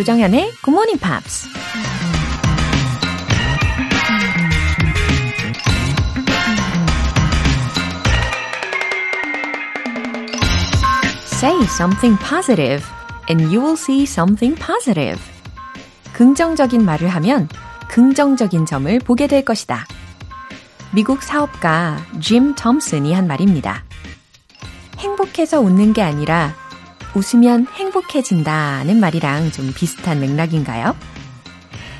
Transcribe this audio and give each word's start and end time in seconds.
조정현의 0.00 0.52
Good 0.64 0.70
Morning 0.70 0.98
Pops. 0.98 1.46
Say 11.26 11.54
something 11.64 12.18
positive 12.18 12.82
and 13.28 13.54
you 13.54 13.60
will 13.60 13.76
see 13.76 14.04
something 14.04 14.58
positive. 14.58 15.20
긍정적인 16.14 16.82
말을 16.82 17.08
하면 17.08 17.50
긍정적인 17.90 18.64
점을 18.64 18.98
보게 19.00 19.26
될 19.26 19.44
것이다. 19.44 19.84
미국 20.94 21.22
사업가 21.22 21.98
짐 22.22 22.54
톰슨이 22.54 23.12
한 23.12 23.26
말입니다. 23.26 23.84
행복해서 24.96 25.60
웃는 25.60 25.92
게 25.92 26.00
아니라 26.00 26.54
웃으면 27.14 27.66
행복해진다는 27.74 29.00
말이랑 29.00 29.50
좀 29.50 29.72
비슷한 29.74 30.20
맥락인가요? 30.20 30.94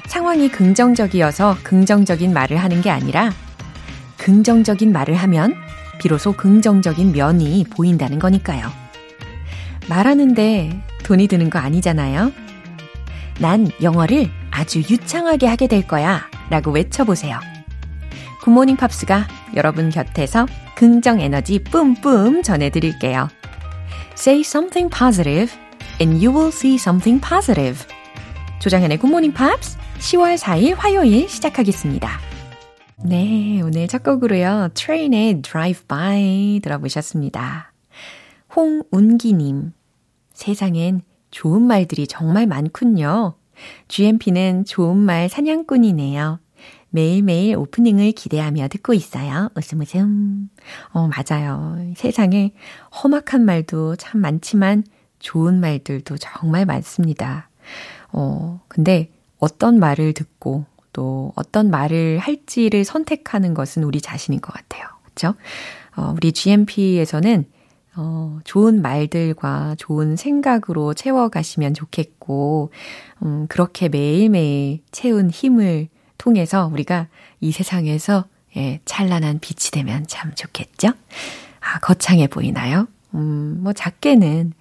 상황이 0.07 0.49
긍정적이어서 0.49 1.59
긍정적인 1.63 2.33
말을 2.33 2.57
하는 2.57 2.81
게 2.81 2.91
아니라 2.91 3.31
긍정적인 4.19 4.93
말을 4.93 5.15
하면 5.15 5.55
비로소 6.01 6.33
긍정적인 6.33 7.13
면이 7.13 7.65
보인다는 7.71 8.19
거니까요. 8.19 8.71
말하는데 9.89 10.83
돈이 11.05 11.27
드는 11.29 11.51
거 11.51 11.59
아니잖아요. 11.59 12.33
난 13.39 13.71
영어를 13.83 14.31
아주 14.51 14.81
유창하게 14.81 15.47
하게 15.47 15.67
될 15.67 15.87
거야 15.87 16.29
라고 16.51 16.71
외쳐보세요. 16.71 17.39
굿모닝 18.43 18.77
팝스가 18.77 19.27
여러분 19.57 19.91
곁에서 19.91 20.47
긍정 20.75 21.21
에너지 21.21 21.63
뿜뿜 21.63 22.43
전해드릴게요. 22.43 23.29
Say 24.21 24.41
something 24.41 24.91
positive 24.91 25.51
and 25.99 26.23
you 26.23 26.31
will 26.31 26.53
see 26.53 26.75
something 26.75 27.27
positive. 27.27 27.87
조정현의 28.59 28.99
Good 28.99 29.11
Morning 29.11 29.33
Pops 29.33 29.79
10월 29.99 30.37
4일 30.37 30.75
화요일 30.77 31.27
시작하겠습니다. 31.27 32.21
네, 33.03 33.63
오늘 33.63 33.89
첫 33.89 34.03
곡으로요. 34.03 34.69
Train의 34.75 35.41
Drive 35.41 35.87
By 35.89 36.61
들어보셨습니다. 36.63 37.73
홍운기님. 38.55 39.73
세상엔 40.35 41.01
좋은 41.31 41.63
말들이 41.63 42.07
정말 42.07 42.47
많군요. 42.47 43.37
GMP는 43.89 44.67
좋은 44.67 44.99
말 44.99 45.31
사냥꾼이네요. 45.31 46.41
매일매일 46.91 47.57
오프닝을 47.57 48.13
기대하며 48.13 48.69
듣고 48.69 48.95
있어요. 48.95 49.49
웃음 49.55 49.81
웃음. 49.81 50.51
어, 50.93 51.09
맞아요. 51.09 51.79
세상에 51.97 52.53
험악한 53.03 53.45
말도 53.45 53.97
참 53.97 54.21
많지만 54.21 54.85
좋은 55.19 55.61
말들도 55.61 56.17
정말 56.19 56.67
많습니다. 56.67 57.49
어, 58.13 58.61
근데 58.69 59.11
어떤 59.39 59.79
말을 59.79 60.13
듣고 60.13 60.67
또 60.93 61.33
어떤 61.37 61.71
말을 61.71 62.19
할지를 62.19 62.85
선택하는 62.85 63.55
것은 63.55 63.85
우리 63.85 64.01
자신인 64.01 64.41
것 64.41 64.53
같아요. 64.53 64.87
그쵸? 65.05 65.35
어, 65.97 66.13
우리 66.17 66.33
GMP에서는 66.33 67.45
어, 67.97 68.39
좋은 68.45 68.83
말들과 68.83 69.75
좋은 69.77 70.17
생각으로 70.17 70.95
채워가시면 70.95 71.75
좋겠고, 71.75 72.71
음, 73.23 73.47
그렇게 73.49 73.89
매일매일 73.89 74.83
채운 74.93 75.29
힘을 75.29 75.89
통해서 76.21 76.67
우리가 76.67 77.09
이 77.41 77.51
세상에서 77.51 78.27
예, 78.57 78.81
찬란한 78.85 79.39
빛이 79.41 79.71
되면 79.73 80.07
참 80.07 80.35
좋겠죠? 80.35 80.89
아, 81.61 81.79
거창해 81.81 82.27
보이나요? 82.27 82.89
음, 83.15 83.61
뭐 83.63 83.73
작게는 83.73 84.53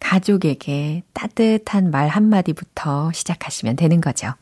가족에게 0.00 1.04
따뜻한 1.12 1.92
말 1.92 2.08
한마디부터 2.08 3.12
시작하시면 3.12 3.76
되는 3.76 4.00
거죠. 4.00 4.32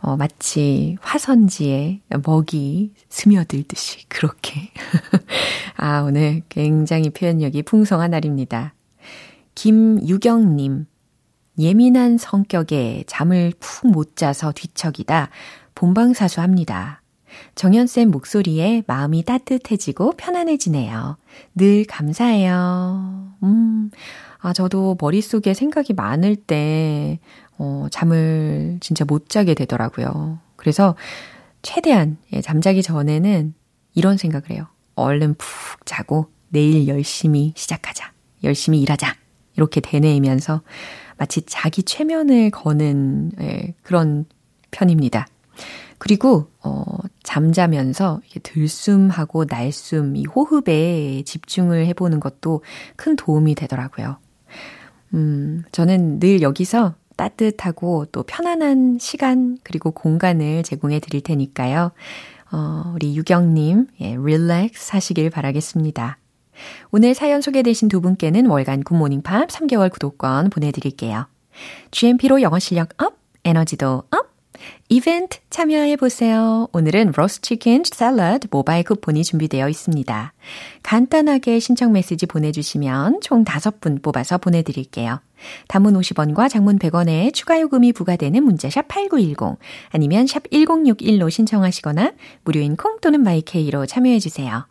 어, 0.00 0.16
마치 0.16 0.96
화선지에 1.02 2.00
먹이 2.24 2.94
스며들듯이 3.10 4.08
그렇게. 4.08 4.70
아, 5.76 6.00
오늘 6.00 6.42
굉장히 6.48 7.10
표현력이 7.10 7.64
풍성한 7.64 8.12
날입니다. 8.12 8.72
김유경님, 9.56 10.86
예민한 11.58 12.16
성격에 12.16 13.04
잠을 13.06 13.52
푹 13.60 13.90
못 13.90 14.16
자서 14.16 14.52
뒤척이다 14.52 15.30
본방사수합니다. 15.78 17.02
정연쌤 17.54 18.10
목소리에 18.10 18.82
마음이 18.88 19.22
따뜻해지고 19.22 20.14
편안해지네요. 20.16 21.16
늘 21.54 21.84
감사해요. 21.84 23.32
음, 23.44 23.90
아, 24.40 24.52
저도 24.52 24.96
머릿속에 25.00 25.54
생각이 25.54 25.92
많을 25.92 26.34
때, 26.34 27.20
어, 27.58 27.86
잠을 27.92 28.78
진짜 28.80 29.04
못 29.04 29.28
자게 29.28 29.54
되더라고요. 29.54 30.40
그래서 30.56 30.96
최대한 31.62 32.16
예, 32.32 32.40
잠자기 32.40 32.82
전에는 32.82 33.54
이런 33.94 34.16
생각을 34.16 34.50
해요. 34.50 34.66
얼른 34.96 35.34
푹 35.34 35.86
자고 35.86 36.26
내일 36.48 36.88
열심히 36.88 37.52
시작하자. 37.54 38.12
열심히 38.42 38.80
일하자. 38.80 39.14
이렇게 39.54 39.80
되뇌이면서 39.80 40.60
마치 41.18 41.42
자기 41.42 41.84
최면을 41.84 42.50
거는 42.50 43.30
예, 43.40 43.74
그런 43.82 44.24
편입니다. 44.72 45.28
그리고 45.98 46.50
어 46.62 46.84
잠자면서 47.22 48.20
들숨하고 48.42 49.46
날숨 49.46 50.16
이 50.16 50.24
호흡에 50.24 51.22
집중을 51.24 51.86
해 51.86 51.92
보는 51.92 52.20
것도 52.20 52.62
큰 52.96 53.16
도움이 53.16 53.54
되더라고요. 53.54 54.18
음, 55.14 55.64
저는 55.72 56.20
늘 56.20 56.42
여기서 56.42 56.94
따뜻하고 57.16 58.06
또 58.12 58.22
편안한 58.22 58.98
시간 59.00 59.58
그리고 59.64 59.90
공간을 59.90 60.62
제공해 60.62 61.00
드릴 61.00 61.20
테니까요. 61.20 61.90
어, 62.52 62.92
우리 62.94 63.14
유경님, 63.16 63.88
예, 64.00 64.16
relax 64.16 64.92
하시길 64.92 65.30
바라겠습니다. 65.30 66.18
오늘 66.90 67.14
사연 67.14 67.40
소개되신 67.40 67.88
두 67.88 68.00
분께는 68.00 68.46
월간 68.46 68.84
Good 68.84 68.98
Morning 68.98 69.22
Pops 69.22 69.48
3개월 69.48 69.90
구독권 69.90 70.50
보내드릴게요. 70.50 71.26
GMP로 71.90 72.40
영어 72.42 72.58
실력 72.58 72.90
up, 73.02 73.18
에너지도 73.44 74.04
up, 74.10 74.28
이벤트 74.88 75.38
참여해보세요. 75.50 76.68
오늘은 76.72 77.12
로스트 77.14 77.42
치킨 77.42 77.82
샐러드 77.84 78.48
모바일 78.50 78.84
쿠폰이 78.84 79.24
준비되어 79.24 79.68
있습니다. 79.68 80.32
간단하게 80.82 81.58
신청 81.58 81.92
메시지 81.92 82.26
보내주시면 82.26 83.20
총 83.20 83.44
5분 83.44 84.02
뽑아서 84.02 84.38
보내드릴게요. 84.38 85.20
단문 85.68 85.94
50원과 85.94 86.48
장문 86.48 86.78
100원에 86.78 87.32
추가 87.32 87.60
요금이 87.60 87.92
부과되는 87.92 88.42
문자샵 88.42 88.88
8910 88.88 89.58
아니면 89.90 90.26
샵 90.26 90.44
1061로 90.50 91.30
신청하시거나 91.30 92.12
무료인 92.44 92.76
콩 92.76 92.98
또는 93.00 93.22
마이케이로 93.22 93.86
참여해주세요. 93.86 94.66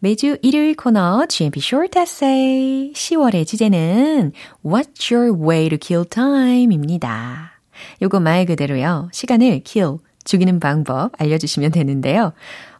매주 0.00 0.36
일요일 0.42 0.74
코너 0.74 1.24
GMP 1.26 1.60
Short 1.60 1.98
Essay 1.98 2.92
10월의 2.92 3.46
주제는 3.46 4.32
What's 4.62 5.10
your 5.10 5.32
way 5.34 5.70
to 5.70 5.78
kill 5.78 6.04
time입니다. 6.04 7.53
요거 8.02 8.20
말 8.20 8.46
그대로요. 8.46 9.08
시간을 9.12 9.62
kill, 9.64 9.98
죽이는 10.24 10.60
방법 10.60 11.10
알려주시면 11.18 11.72
되는데요. 11.72 12.32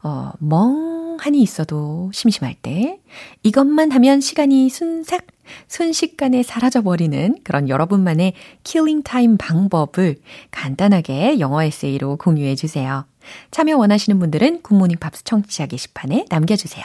어, 0.02 0.32
멍하니 0.38 1.40
있어도 1.42 2.10
심심할 2.12 2.54
때, 2.60 2.98
이것만 3.42 3.92
하면 3.92 4.20
시간이 4.20 4.70
순삭, 4.70 5.26
순식간에 5.68 6.42
사라져버리는 6.42 7.36
그런 7.44 7.68
여러분만의 7.68 8.32
killing 8.64 9.04
time 9.04 9.36
방법을 9.36 10.16
간단하게 10.50 11.38
영어 11.38 11.62
에세이로 11.62 12.16
공유해 12.16 12.54
주세요. 12.54 13.04
참여 13.50 13.76
원하시는 13.76 14.18
분들은 14.18 14.62
Good 14.62 14.75
Morning 14.75 14.98
Pops 14.98 15.24
청취자 15.24 15.66
게시판에 15.66 16.26
남겨주세요. 16.30 16.84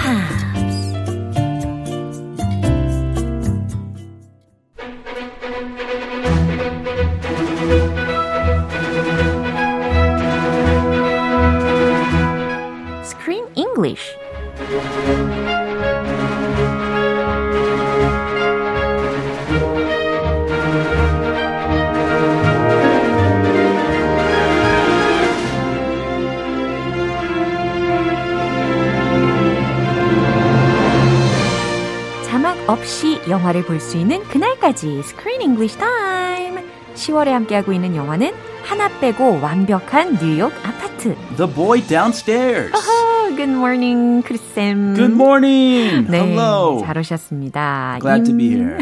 없이 32.71 33.19
영화를 33.27 33.65
볼 33.65 33.81
수 33.81 33.97
있는 33.97 34.23
그날까지 34.29 34.99
Screen 34.99 35.41
English 35.41 35.77
Time. 35.77 36.63
10월에 36.95 37.25
함께하고 37.31 37.73
있는 37.73 37.95
영화는 37.97 38.31
하나 38.63 38.87
빼고 38.99 39.41
완벽한 39.41 40.17
뉴욕 40.19 40.53
아파트. 40.63 41.15
The 41.35 41.53
boy 41.53 41.81
downstairs. 41.81 42.71
Oh, 42.73 43.35
good 43.35 43.51
morning, 43.51 44.23
크리쌤. 44.23 44.93
Good 44.95 45.11
morning. 45.13 46.07
네, 46.09 46.19
Hello. 46.19 46.81
잘 46.85 46.97
오셨습니다. 46.97 47.97
Glad 48.01 48.23
to 48.25 48.37
be 48.37 48.47
here. 48.55 48.77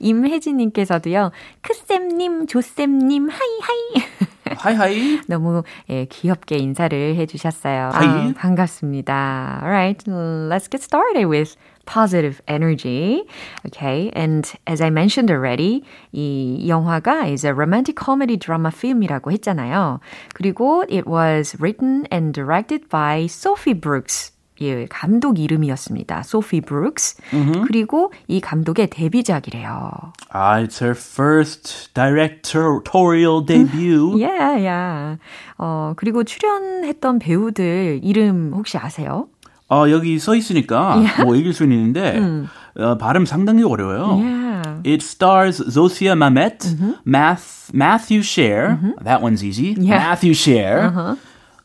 임혜진님께서도요, 0.00 1.30
크쌤님, 1.62 2.46
조쌤님, 2.46 3.28
hi 3.28 3.48
hi. 3.60 4.04
Hi, 4.57 4.73
hi. 4.75 5.19
너무 5.27 5.63
예, 5.89 6.05
귀엽게 6.05 6.57
인사를 6.57 7.15
해주셨어요. 7.15 7.89
아, 7.93 7.97
하이. 7.97 8.33
반갑습니다. 8.33 9.61
Alright, 9.63 10.05
let's 10.09 10.67
get 10.69 10.83
started 10.83 11.25
with 11.25 11.55
positive 11.85 12.41
energy. 12.47 13.23
Okay, 13.67 14.11
and 14.15 14.49
as 14.67 14.81
I 14.81 14.89
mentioned 14.89 15.31
already, 15.31 15.83
이 16.13 16.65
영화가 16.67 17.31
is 17.31 17.45
a 17.45 17.53
romantic 17.53 17.95
comedy 17.97 18.37
drama 18.37 18.69
film이라고 18.69 19.31
했잖아요. 19.31 19.99
그리고 20.33 20.83
it 20.89 21.07
was 21.07 21.55
written 21.59 22.05
and 22.11 22.33
directed 22.33 22.89
by 22.89 23.25
Sophie 23.27 23.73
Brooks. 23.73 24.31
예, 24.60 24.86
감독 24.86 25.38
이름이었습니다. 25.38 26.22
소피 26.22 26.60
브룩스. 26.60 27.16
그리고 27.66 28.12
이 28.26 28.40
감독의 28.40 28.88
데뷔작이래요. 28.90 30.12
Ah, 30.32 30.60
it's 30.60 30.80
her 30.82 30.94
first 30.94 31.92
directorial 31.94 33.44
debut. 33.44 34.18
Yeah, 34.20 34.58
yeah. 34.58 35.18
어, 35.58 35.94
그리고 35.96 36.24
출연했던 36.24 37.18
배우들 37.18 38.00
이름 38.02 38.52
혹시 38.54 38.76
아세요? 38.78 39.28
어, 39.70 39.88
여기 39.90 40.18
써 40.18 40.34
있으니까 40.34 40.96
뭐 41.24 41.36
읽을 41.36 41.52
수는 41.52 41.76
있는데 41.76 42.18
어, 42.78 42.96
발음 42.98 43.26
상당히 43.26 43.62
어려워요. 43.62 44.18
Yeah. 44.18 44.80
It 44.84 45.02
stars 45.02 45.62
Zosia 45.62 46.14
Mamet, 46.14 46.76
Math, 47.06 47.70
Matthew 47.74 48.22
Sher. 48.22 48.78
That 49.04 49.22
one's 49.22 49.42
easy. 49.44 49.74
Yeah. 49.78 49.98
Matthew 49.98 50.34
Sher. 50.34 51.16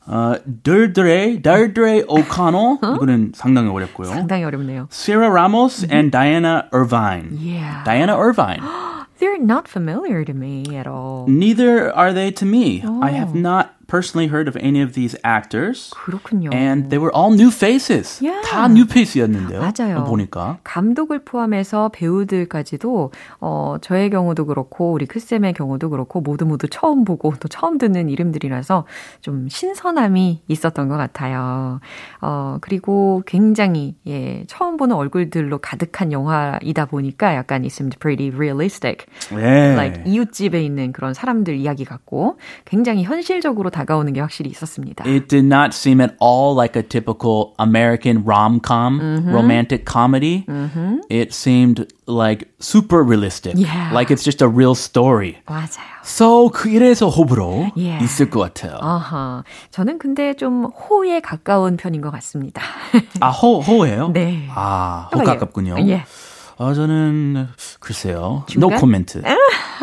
어, 0.07 0.37
Deirdre, 0.65 1.37
Deirdre 1.43 2.03
O'Connell. 2.09 2.79
이거는 2.81 3.33
상당히 3.35 3.69
어렵고요. 3.69 4.09
상당히 4.09 4.45
어렵네요. 4.45 4.87
Sarah 4.91 5.31
Ramos 5.31 5.85
and 5.91 6.11
Diana 6.11 6.67
Irvine. 6.73 7.37
Yeah. 7.39 7.85
Diana 7.85 8.17
Irvine. 8.17 8.63
They're 9.19 9.37
not 9.39 9.69
familiar 9.69 10.25
to 10.25 10.33
me 10.33 10.65
at 10.77 10.87
all. 10.87 11.27
Neither 11.29 11.93
are 11.95 12.13
they 12.15 12.31
to 12.31 12.47
me. 12.47 12.83
I 13.03 13.11
have 13.11 13.35
not 13.35 13.75
personally 13.88 14.28
heard 14.32 14.48
of 14.48 14.58
any 14.62 14.82
of 14.82 14.94
these 14.94 15.16
actors. 15.24 15.92
그렇군요. 15.92 16.54
And 16.54 16.90
they 16.90 17.00
were 17.00 17.12
all 17.16 17.34
new 17.34 17.50
faces. 17.50 18.20
Yeah. 18.24 18.42
다 18.48 18.66
new 18.66 18.86
face였는데요. 18.86 19.60
맞아요. 19.60 20.04
보니까. 20.06 20.60
감독을 20.64 21.20
포함해서 21.26 21.90
배우들까지도 21.94 23.12
어 23.42 23.76
저의 23.82 24.10
경우도 24.10 24.46
그렇고 24.46 24.92
우리 24.94 25.06
크쌤의 25.06 25.54
경우도 25.54 25.90
그렇고 25.90 26.22
모두 26.22 26.46
모두 26.46 26.68
처음 26.70 27.04
보고 27.04 27.34
또 27.40 27.48
처음 27.48 27.78
듣는 27.78 28.10
이름들이라서 28.10 28.86
좀 29.22 29.48
신선함이 29.50 30.44
있었던 30.48 30.88
것 30.88 30.98
같아요. 30.98 31.80
어 32.22 32.58
그리고 32.62 33.24
굉장히 33.26 33.96
예 34.08 34.44
처음 34.48 34.78
보는 34.78 34.96
얼굴들로 34.96 35.60
가득한 35.60 36.12
영화이다 36.12 36.86
보니까 36.86 37.36
약간 37.36 37.64
it 37.64 37.74
seemed 37.74 37.98
pretty 38.00 38.30
realistic. 38.36 39.06
네. 39.30 39.74
like 39.74 40.04
이웃집에 40.06 40.64
있는 40.64 40.92
그런 40.94 41.14
사람들 41.14 41.56
이야기 41.56 41.86
같고 41.86 42.38
굉장히 42.66 43.04
현실적으로 43.04 43.70
다가오는 43.74 44.14
게 44.14 44.22
확실히 44.22 44.50
있었습니다. 44.52 45.04
It 45.06 45.28
did 45.28 45.44
not 45.46 45.74
seem 45.76 46.00
at 46.00 46.16
all 46.22 46.56
like 46.56 46.80
a 46.80 46.84
typical 46.88 47.52
American 47.60 48.24
rom-com 48.24 49.00
Mm-hmm. 49.02 49.34
romantic 49.34 49.86
comedy. 49.86 50.46
It 51.10 51.34
seemed 51.34 51.88
like 52.08 52.48
super 52.60 53.04
realistic. 53.04 53.56
Yeah. 53.58 53.92
Like 53.92 54.10
it's 54.14 54.24
just 54.24 54.42
a 54.42 54.48
real 54.48 54.76
story. 54.76 55.38
맞아요. 55.50 56.00
So 56.04 56.50
그래서 56.50 57.10
호불호 57.10 57.72
Yeah. 57.76 58.00
있을 58.04 58.30
것 58.30 58.40
같아요. 58.40 58.78
아하. 58.82 59.44
저는 59.72 59.98
근데 60.00 60.34
좀 60.36 60.66
호에 60.66 61.20
가까운 61.20 61.76
편인 61.78 62.02
것 62.02 62.12
같습니다. 62.12 62.62
아, 63.20 63.30
호, 63.32 63.60
호예요? 63.62 64.10
네. 64.14 64.48
아, 64.54 65.10
호 65.14 65.22
예. 65.22 65.24
가깝군요. 65.26 65.76
예. 65.90 66.06
아, 66.59 66.75
저는 66.75 67.49
글쎄요. 67.81 68.45
중간? 68.49 68.71
No 68.73 68.79
comment. 68.79 69.21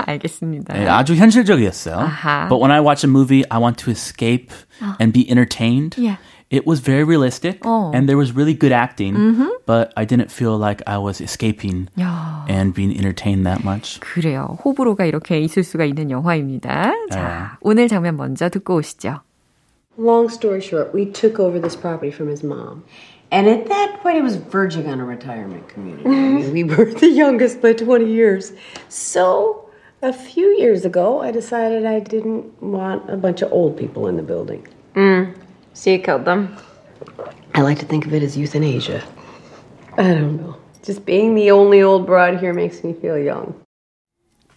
알겠습니다. 0.06 0.74
네, 0.74 0.88
아주 0.88 1.16
현실적이었어요. 1.16 1.96
아하. 1.96 2.48
But 2.50 2.60
when 2.60 2.72
I 2.72 2.82
watch 2.82 3.06
a 3.06 3.10
movie, 3.10 3.44
I 3.50 3.60
want 3.60 3.78
to 3.86 3.92
escape 3.92 4.52
and 5.00 5.14
be 5.14 5.30
entertained. 5.30 5.96
Yeah. 5.98 6.18
It 6.52 6.68
was 6.68 6.80
very 6.80 7.04
realistic 7.04 7.62
어. 7.66 7.92
and 7.96 8.08
there 8.08 8.18
was 8.18 8.34
really 8.34 8.54
good 8.54 8.72
acting, 8.72 9.16
but 9.66 9.92
I 9.98 10.06
didn't 10.06 10.30
feel 10.32 10.58
like 10.60 10.84
I 10.86 11.00
was 11.00 11.20
escaping 11.20 11.90
야. 12.00 12.46
and 12.48 12.74
being 12.74 12.96
entertained 12.96 13.48
that 13.48 13.64
much. 13.66 14.00
그래요. 14.00 14.58
호불호가 14.64 15.06
이렇게 15.06 15.40
있을 15.40 15.64
수가 15.64 15.86
있는 15.86 16.12
영화입니다. 16.12 16.92
자, 17.10 17.58
오늘 17.62 17.88
장면 17.88 18.16
먼저 18.16 18.48
듣고 18.50 18.76
오시죠. 18.76 19.22
Long 19.98 20.30
story 20.30 20.60
short, 20.62 20.94
we 20.94 21.12
took 21.12 21.40
over 21.40 21.60
this 21.60 21.76
property 21.76 22.12
from 22.14 22.30
his 22.30 22.46
mom. 22.46 22.84
And 23.33 23.49
at 23.49 23.69
that 23.69 24.01
point, 24.01 24.17
it 24.17 24.23
was 24.23 24.37
verging 24.37 24.89
on 24.89 24.99
a 24.99 25.05
retirement 25.05 25.69
community. 25.69 26.05
I 26.05 26.11
mean, 26.11 26.53
we 26.53 26.65
were 26.65 26.87
the 26.87 27.09
youngest 27.09 27.61
by 27.63 27.73
20 27.75 28.05
years. 28.05 28.53
So, 28.89 29.71
a 30.03 30.13
few 30.13 30.47
years 30.59 30.85
ago, 30.85 31.21
I 31.21 31.31
decided 31.31 31.87
I 31.87 32.01
didn't 32.01 32.61
want 32.63 33.09
a 33.09 33.17
bunch 33.17 33.43
of 33.43 33.53
old 33.53 33.77
people 33.77 34.09
in 34.09 34.17
the 34.17 34.23
building. 34.23 34.67
Mm. 34.95 35.37
So 35.75 35.91
you 35.91 35.99
killed 35.99 36.25
them? 36.25 36.57
I 37.55 37.63
like 37.63 37.79
to 37.79 37.87
think 37.87 38.07
of 38.07 38.15
it 38.15 38.23
as 38.23 38.37
euthanasia. 38.37 39.03
I 39.97 40.15
don't 40.15 40.37
know. 40.39 40.57
Just 40.83 41.05
being 41.05 41.35
the 41.35 41.51
only 41.51 41.83
old 41.83 42.07
broad 42.07 42.41
here 42.41 42.55
makes 42.55 42.83
me 42.83 42.95
feel 42.95 43.19
young. 43.19 43.55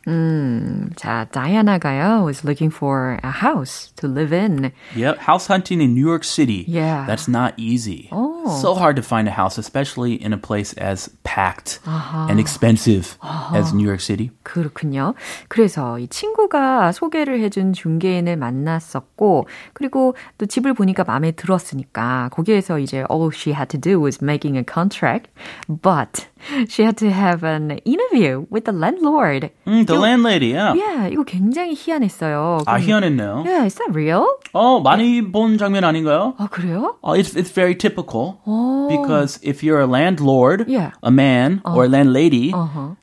음, 0.08 0.90
자, 0.96 1.26
다이아나가요 1.30 2.24
was 2.24 2.42
looking 2.42 2.70
for 2.70 3.18
a 3.22 3.30
house 3.30 3.92
to 3.96 4.08
live 4.08 4.32
in. 4.32 4.72
Yep, 4.96 5.18
house 5.18 5.46
hunting 5.46 5.82
in 5.82 5.94
New 5.94 6.06
York 6.06 6.24
City. 6.24 6.64
Yeah. 6.66 7.04
That's 7.06 7.28
not 7.28 7.52
easy. 7.58 8.08
Oh. 8.10 8.58
So 8.62 8.74
hard 8.74 8.96
to 8.96 9.02
find 9.02 9.28
a 9.28 9.30
house, 9.30 9.58
especially 9.58 10.14
in 10.14 10.32
a 10.32 10.38
place 10.38 10.72
as 10.78 11.10
packed 11.24 11.80
and 11.84 12.40
expensive 12.40 13.18
as 13.52 13.74
New 13.74 13.86
York 13.86 14.00
City. 14.00 14.30
그렇군요. 14.44 15.14
그래서 15.48 15.98
이 15.98 16.08
친구가 16.08 16.92
소개를 16.92 17.40
해준 17.40 17.74
중개인을 17.74 18.36
만났었고, 18.36 19.46
그리고 19.74 20.14
또 20.38 20.46
집을 20.46 20.72
보니까 20.72 21.04
마음에 21.04 21.32
들었으니까, 21.32 22.30
거기에서 22.32 22.78
이제 22.78 23.04
all 23.10 23.30
she 23.34 23.52
had 23.54 23.68
to 23.68 23.78
do 23.78 24.00
was 24.00 24.22
making 24.22 24.56
a 24.56 24.64
contract, 24.64 25.28
but 25.68 26.26
she 26.68 26.84
had 26.84 26.96
to 26.96 27.10
have 27.10 27.44
an 27.44 27.78
interview 27.84 28.46
with 28.50 28.64
the 28.64 28.72
landlord. 28.72 29.50
Mm, 29.66 29.86
the 29.92 29.94
landlady, 29.98 30.48
yeah. 30.52 30.74
Yeah, 30.74 31.08
이거 31.08 31.24
굉장히 31.24 31.74
희한했어요. 31.74 32.62
아, 32.66 32.78
희한했네요. 32.78 33.44
Yeah, 33.46 33.64
is 33.66 33.74
that 33.76 33.90
real? 33.92 34.24
어, 34.52 34.80
많이 34.80 35.20
본 35.30 35.58
장면 35.58 35.84
아닌가요? 35.84 36.34
아, 36.38 36.48
그래요? 36.48 36.96
Uh, 37.02 37.12
it's 37.12 37.36
it's 37.36 37.50
very 37.52 37.74
typical 37.74 38.40
because 38.88 39.38
if 39.42 39.62
you're 39.62 39.80
a 39.80 39.86
landlord, 39.86 40.64
Yeah. 40.68 40.92
a 41.02 41.10
man 41.10 41.60
or 41.64 41.84
a 41.84 41.88
landlady, 41.88 42.52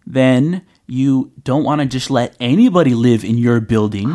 then 0.08 0.62
you 0.88 1.32
don't 1.44 1.63
want 1.63 1.82
to 1.82 1.88
just 1.88 2.10
let 2.10 2.36
anybody 2.39 2.94
live 2.94 3.24
in 3.24 3.38
your 3.38 3.60
building. 3.60 4.10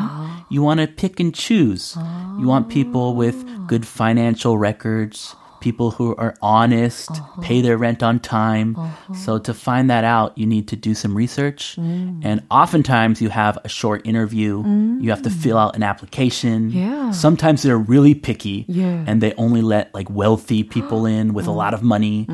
You 0.51 0.63
want 0.63 0.81
to 0.81 0.87
pick 0.89 1.21
and 1.21 1.33
choose. 1.35 1.97
You 2.39 2.47
want 2.47 2.69
people 2.69 3.15
with 3.15 3.45
good 3.67 3.87
financial 3.87 4.59
records, 4.59 5.35
people 5.65 5.91
who 5.91 6.17
are 6.17 6.35
honest, 6.41 7.11
pay 7.43 7.61
their 7.61 7.77
rent 7.77 8.03
on 8.03 8.19
time. 8.19 8.75
So 9.13 9.37
to 9.39 9.53
find 9.53 9.91
that 9.91 10.05
out, 10.05 10.33
you 10.39 10.47
need 10.47 10.69
to 10.69 10.77
do 10.77 10.95
some 10.95 11.15
research. 11.15 11.77
And 11.77 12.41
oftentimes 12.51 13.21
you 13.21 13.29
have 13.29 13.59
a 13.63 13.69
short 13.69 14.01
interview. 14.07 14.65
You 15.01 15.11
have 15.11 15.21
to 15.23 15.31
fill 15.31 15.59
out 15.59 15.77
an 15.77 15.83
application. 15.83 16.71
Yeah. 16.71 17.11
Sometimes 17.13 17.61
they're 17.63 17.77
really 17.77 18.15
picky 18.15 18.65
Yeah. 18.69 19.05
and 19.07 19.21
they 19.21 19.35
only 19.37 19.61
let 19.61 19.93
like 19.93 20.09
wealthy 20.09 20.65
people 20.65 21.05
in 21.05 21.35
with 21.35 21.47
a 21.47 21.53
lot 21.53 21.75
of 21.75 21.83
money. 21.83 22.25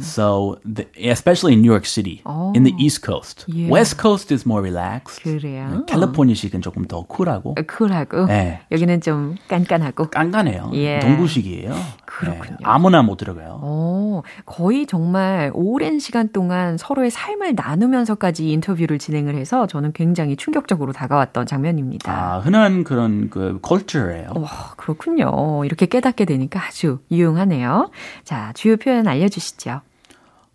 So, 0.00 0.60
the, 0.64 0.86
especially 1.10 1.54
in 1.54 1.60
New 1.62 1.70
York 1.72 1.84
City, 1.86 2.22
in 2.54 2.62
the 2.62 2.74
East 2.78 3.02
Coast, 3.02 3.44
Yeah. 3.48 3.70
West 3.70 3.98
Coast 3.98 4.30
is 4.30 4.46
more 4.46 4.62
relaxed. 4.62 5.22
그래요. 5.26 5.82
캘리포니아식은 5.88 6.62
조금 6.62 6.86
더 6.86 7.02
쿨하고 7.02 7.56
쿨하고, 7.66 8.26
네. 8.26 8.60
여기는 8.70 9.00
좀 9.00 9.34
깐깐하고. 9.48 10.10
깐깐해요. 10.10 10.70
예. 10.74 11.00
동부식이에요. 11.00 11.74
그렇군요. 12.06 12.56
네, 12.60 12.64
아무나 12.73 13.03
못 13.03 13.17
들어가요. 13.17 13.59
어, 13.61 14.21
거의 14.45 14.85
정말 14.87 15.51
오랜 15.53 15.99
시간 15.99 16.29
동안 16.29 16.77
서로의 16.77 17.11
삶을 17.11 17.53
나누면서까지 17.55 18.51
인터뷰를 18.51 18.97
진행을 18.97 19.35
해서 19.35 19.67
저는 19.67 19.93
굉장히 19.93 20.35
충격적으로 20.35 20.91
다가왔던 20.91 21.45
장면입니다. 21.45 22.11
아, 22.11 22.39
흔한 22.39 22.83
그런 22.83 23.29
그 23.29 23.59
컬처예요. 23.61 24.31
와, 24.35 24.49
그렇군요. 24.77 25.63
이렇게 25.65 25.85
깨닫게 25.85 26.25
되니까 26.25 26.65
아주 26.65 26.99
유용하네요. 27.11 27.91
자, 28.23 28.51
주요 28.55 28.77
표현 28.77 29.07
알려 29.07 29.27
주시죠. 29.29 29.81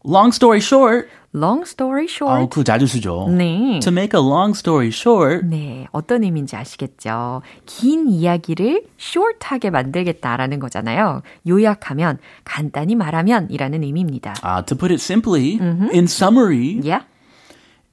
Long 0.07 0.29
story 0.35 0.59
short, 0.59 1.09
long 1.35 1.63
story 1.67 2.07
short. 2.09 2.43
아, 2.43 2.49
그거 2.49 2.65
자주 2.65 2.87
쓰죠. 2.87 3.29
네. 3.29 3.81
To 3.81 3.93
make 3.93 4.19
a 4.19 4.25
long 4.25 4.57
story 4.57 4.89
short. 4.89 5.45
네, 5.47 5.87
어떤 5.93 6.25
의미인지 6.25 6.57
아시겠죠? 6.57 7.43
긴 7.67 8.09
이야기를 8.09 8.87
short하게 8.99 9.71
만들겠다라는 9.71 10.59
거잖아요. 10.59 11.23
요약하면, 11.47 12.19
간단히 12.45 12.95
말하면 12.95 13.49
이라는 13.51 13.83
의미입니다. 13.83 14.35
Uh, 14.43 14.65
to 14.65 14.77
put 14.77 14.93
it 14.93 15.01
simply, 15.01 15.59
mm-hmm. 15.59 15.91
in 15.93 16.07
summary, 16.07 16.81
yeah. 16.83 17.05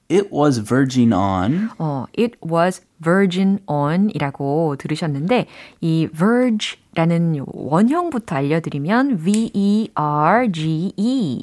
it 0.10 0.32
was 0.32 0.60
verging 0.60 1.14
on. 1.14 1.70
어, 1.78 2.06
it 2.18 2.38
was 2.42 2.82
verging 3.02 3.60
on 3.68 4.10
이라고 4.10 4.76
들으셨는데, 4.78 5.48
이 5.82 6.08
verge 6.08 6.78
라는 6.96 7.44
원형부터 7.46 8.36
알려드리면 8.38 9.18
V-E-R-G-E 9.24 9.90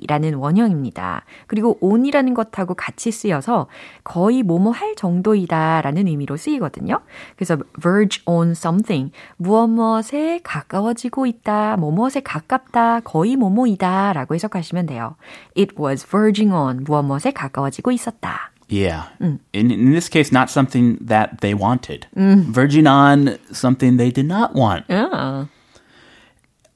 라는 0.09 0.35
원형입니다. 0.35 1.25
그리고 1.47 1.77
on이라는 1.81 2.33
것하고 2.35 2.75
같이 2.75 3.11
쓰여서 3.13 3.67
거의 4.03 4.43
뭐뭐 4.43 4.71
할 4.73 4.95
정도이다 4.97 5.83
라는 5.83 6.09
의미로 6.09 6.39
쓰이거든요. 6.39 7.01
그래서 7.37 7.59
verge 7.81 8.23
on 8.25 8.53
something, 8.53 9.13
무엇 9.37 9.67
무엇에 9.69 10.41
가까워지고 10.43 11.27
있다, 11.27 11.77
뭐무엇에 11.77 12.21
가깝다, 12.21 13.01
거의 13.01 13.37
뭐뭐이다 13.37 14.15
라고 14.15 14.35
해석하시면 14.35 14.87
돼요. 14.87 15.17
It 15.57 15.75
was 15.79 16.07
verging 16.07 16.55
on, 16.55 16.85
무엇 16.85 17.03
무엇에 17.03 17.31
가까워지고 17.31 17.93
있었다. 17.93 18.52
Yeah. 18.72 19.04
Mm. 19.22 19.40
In, 19.54 19.72
in 19.72 19.92
this 19.92 20.10
case, 20.10 20.32
not 20.32 20.50
something 20.50 20.98
that 21.00 21.40
they 21.42 21.54
wanted. 21.54 22.08
Mm. 22.16 22.46
Verging 22.52 22.86
on 22.88 23.40
something 23.52 23.98
they 23.98 24.12
did 24.12 24.26
not 24.26 24.54
want. 24.56 24.86
Yeah. 24.90 25.48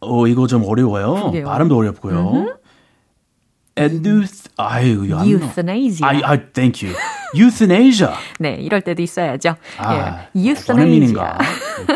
어, 0.01 0.27
이거 0.27 0.47
좀 0.47 0.63
어려워요. 0.63 1.13
그러게요. 1.13 1.45
발음도 1.45 1.77
어렵고요. 1.77 2.31
Mm-hmm. 2.31 2.61
Euth, 3.77 4.49
아유, 4.57 5.07
euthanasia. 5.07 6.05
I, 6.05 6.21
I, 6.23 6.37
thank 6.53 6.81
you. 6.81 6.93
Euthanasia. 7.36 8.12
네, 8.38 8.54
이럴 8.60 8.80
때도 8.80 9.02
있어야죠. 9.02 9.56
아, 9.78 10.26
예, 10.34 10.40
euthanasia. 10.50 11.32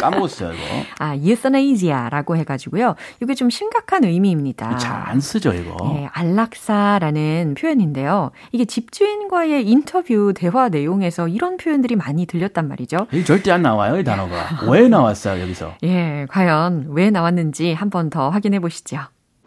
까먹었어요, 0.00 0.52
이거. 0.52 0.62
아, 0.98 1.14
euthanasia라고 1.14 2.36
해가지고요. 2.36 2.94
이게 3.22 3.34
좀 3.34 3.50
심각한 3.50 4.04
의미입니다. 4.04 4.76
잘 4.78 5.00
안 5.10 5.20
쓰죠, 5.20 5.52
이거. 5.52 5.76
예, 5.96 6.08
안락사라는 6.12 7.54
표현인데요. 7.58 8.30
이게 8.52 8.64
집주인과의 8.64 9.66
인터뷰 9.68 10.32
대화 10.36 10.68
내용에서 10.68 11.28
이런 11.28 11.56
표현들이 11.56 11.96
많이 11.96 12.26
들렸단 12.26 12.68
말이죠. 12.68 13.06
절대 13.26 13.50
안 13.50 13.62
나와요, 13.62 13.98
이 13.98 14.04
단어가. 14.04 14.60
왜 14.68 14.88
나왔어요, 14.88 15.42
여기서? 15.42 15.74
예, 15.82 16.26
과연 16.28 16.86
왜 16.90 17.10
나왔는지 17.10 17.72
한 17.72 17.90
번 17.90 18.10
더 18.10 18.30
확인해 18.30 18.60
보시죠. 18.60 18.98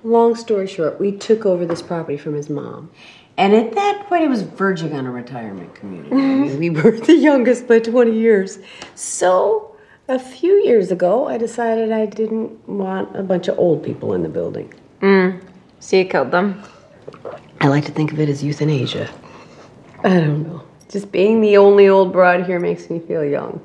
Long 0.06 0.38
story 0.38 0.68
short, 0.68 0.98
we 1.02 1.18
took 1.18 1.46
over 1.50 1.66
this 1.68 1.82
property 1.82 2.16
from 2.20 2.36
his 2.36 2.52
mom. 2.52 2.90
And 3.38 3.54
at 3.54 3.74
that 3.74 4.06
point, 4.08 4.24
it 4.24 4.30
was 4.30 4.44
verging 4.44 4.94
on 4.94 5.06
a 5.06 5.12
retirement 5.12 5.74
community. 5.74 6.16
I 6.16 6.18
mean, 6.18 6.60
we 6.60 6.70
were 6.82 6.92
the 6.92 7.16
youngest 7.16 7.68
by 7.68 7.80
20 7.80 8.12
years. 8.12 8.60
So, 8.96 9.76
a 10.08 10.20
few 10.20 10.54
years 10.64 10.92
ago, 10.92 11.28
I 11.28 11.38
decided 11.38 11.92
I 11.92 12.06
didn't 12.06 12.68
want 12.68 13.16
a 13.16 13.24
bunch 13.24 13.48
of 13.48 13.58
old 13.58 13.84
people 13.84 14.14
in 14.14 14.22
the 14.22 14.30
building. 14.30 14.74
Mm. 15.02 15.42
So 15.80 15.98
you 15.98 16.06
killed 16.06 16.32
them? 16.32 16.62
I 17.62 17.68
like 17.68 17.86
to 17.86 17.92
think 17.92 18.12
of 18.12 18.20
it 18.20 18.30
as 18.30 18.44
euthanasia. 18.44 19.10
I 20.04 20.10
don't 20.20 20.44
know. 20.44 20.64
Just 20.90 21.12
being 21.12 21.42
the 21.42 21.58
only 21.58 21.88
old 21.88 22.12
broad 22.12 22.46
here 22.46 22.60
makes 22.60 22.90
me 22.90 23.00
feel 23.00 23.24
young. 23.24 23.62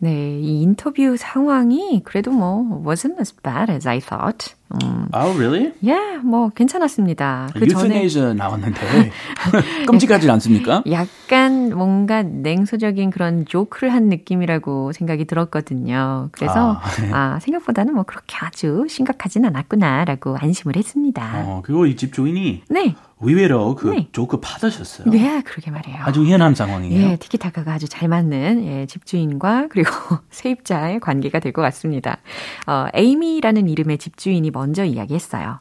네, 0.00 0.38
이 0.40 0.62
인터뷰 0.62 1.16
상황이 1.18 2.02
그래도 2.04 2.30
뭐 2.30 2.82
wasn't 2.86 3.18
as 3.18 3.34
bad 3.42 3.70
as 3.72 3.88
I 3.88 3.98
thought. 4.00 4.54
음. 4.70 5.08
Oh, 5.14 5.36
really? 5.36 5.72
Yeah, 5.82 6.18
뭐 6.24 6.50
괜찮았습니다. 6.50 7.48
그 7.54 7.64
유스네이저 7.66 8.34
나왔는데 8.34 8.78
끔찍하지 9.88 10.30
않습니까? 10.30 10.84
약간 10.90 11.70
뭔가 11.74 12.22
냉소적인 12.22 13.10
그런 13.10 13.44
조크를 13.46 13.92
한 13.92 14.04
느낌이라고 14.08 14.92
생각이 14.92 15.24
들었거든요. 15.24 16.28
그래서 16.32 16.72
아, 16.80 16.90
네. 17.00 17.10
아 17.12 17.38
생각보다는 17.40 17.94
뭐 17.94 18.04
그렇게 18.04 18.36
아주 18.40 18.86
심각하진 18.88 19.44
않았구나라고 19.46 20.36
안심을 20.38 20.76
했습니다. 20.76 21.42
어, 21.44 21.62
그리고 21.64 21.86
이 21.86 21.96
집 21.96 22.12
주인이 22.12 22.62
네. 22.68 22.94
의외로 23.20 23.74
그 23.74 23.88
네. 23.88 24.08
조크 24.12 24.38
받으셨어요. 24.40 25.10
네, 25.10 25.42
그러게 25.44 25.70
말이에요. 25.70 25.98
아주 26.02 26.24
희한한 26.24 26.54
상황이에요. 26.54 27.10
예, 27.10 27.16
티키타카가 27.16 27.72
아주 27.72 27.88
잘 27.88 28.08
맞는 28.08 28.64
예, 28.64 28.86
집주인과 28.86 29.68
그리고 29.70 29.90
세입자의 30.30 31.00
관계가 31.00 31.40
될 31.40 31.52
것 31.52 31.62
같습니다. 31.62 32.18
어, 32.66 32.86
에이미라는 32.94 33.68
이름의 33.68 33.98
집주인이 33.98 34.50
먼저 34.52 34.84
이야기했어요. 34.84 35.58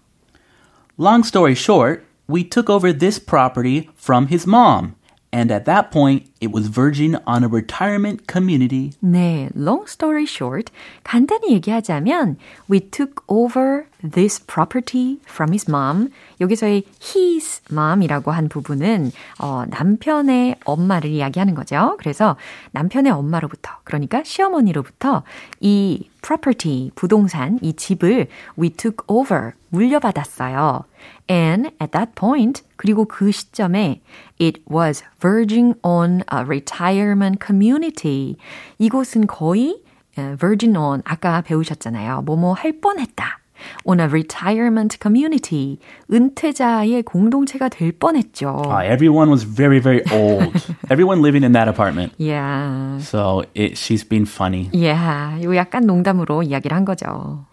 Long 1.00 1.26
story 1.26 1.54
short, 1.54 2.04
we 2.30 2.48
took 2.48 2.70
over 2.74 2.96
this 2.96 3.24
property 3.24 3.90
from 4.00 4.28
his 4.28 4.48
mom. 4.48 4.94
And 5.32 5.52
at 5.52 5.66
that 5.66 5.92
point, 5.92 6.26
it 6.40 6.52
was 6.54 6.68
verging 6.68 7.16
on 7.28 7.44
a 7.44 7.50
retirement 7.50 8.28
community. 8.28 8.94
네, 9.04 9.50
long 9.54 9.86
story 9.86 10.26
short, 10.26 10.72
간단히 11.04 11.52
얘기하자면, 11.52 12.38
we 12.70 12.80
took 12.80 13.24
over 13.28 13.88
this 14.02 14.40
property 14.40 15.20
from 15.26 15.52
his 15.52 15.70
mom. 15.70 16.10
여기서의 16.40 16.84
his 17.02 17.62
mom이라고 17.70 18.32
한 18.32 18.48
부분은 18.48 19.12
어, 19.40 19.66
남편의 19.68 20.56
엄마를 20.64 21.10
이야기하는 21.10 21.56
거죠. 21.56 21.98
그래서 22.00 22.38
남편의 22.72 23.12
엄마로부터, 23.12 23.72
그러니까 23.84 24.24
시어머니로부터 24.24 25.24
이 25.60 26.10
property, 26.22 26.92
부동산, 26.96 27.60
이 27.62 27.74
집을 27.74 28.28
we 28.58 28.70
took 28.70 29.04
over, 29.08 29.54
물려받았어요. 29.70 30.86
And 31.29 31.71
at 31.81 31.93
that 31.93 32.15
point, 32.15 32.62
그리고 32.77 33.05
그 33.07 33.31
시점에 33.31 34.01
it 34.41 34.61
was 34.69 35.05
verging 35.21 35.75
on 35.83 36.23
a 36.33 36.45
retirement 36.45 37.39
community. 37.45 38.37
이곳은 38.79 39.27
거의 39.27 39.83
verging 40.17 40.77
on 40.77 41.03
아까 41.05 41.41
배우셨잖아요. 41.43 42.23
뭐뭐 42.23 42.55
할 42.55 42.81
뻔했다. 42.81 43.43
on 43.85 44.01
a 44.01 44.07
retirement 44.09 44.99
community. 45.01 45.79
은퇴자의 46.12 47.03
공동체가 47.03 47.69
될 47.69 47.93
뻔했죠. 47.93 48.62
Uh, 48.67 48.83
everyone 48.85 49.31
was 49.31 49.45
very, 49.45 49.81
very 49.81 50.03
old. 50.12 50.53
everyone 50.91 51.23
living 51.23 51.45
in 51.45 51.53
that 51.53 51.69
apartment. 51.69 52.12
Yeah. 52.19 52.99
So 52.99 53.45
it, 53.55 53.77
she's 53.77 54.05
been 54.05 54.27
funny. 54.27 54.69
Yeah. 54.73 55.39
이거 55.41 55.55
약간 55.57 55.87
농담으로 55.87 56.43
이야기를 56.43 56.77
한 56.77 56.85
거죠. 56.85 57.47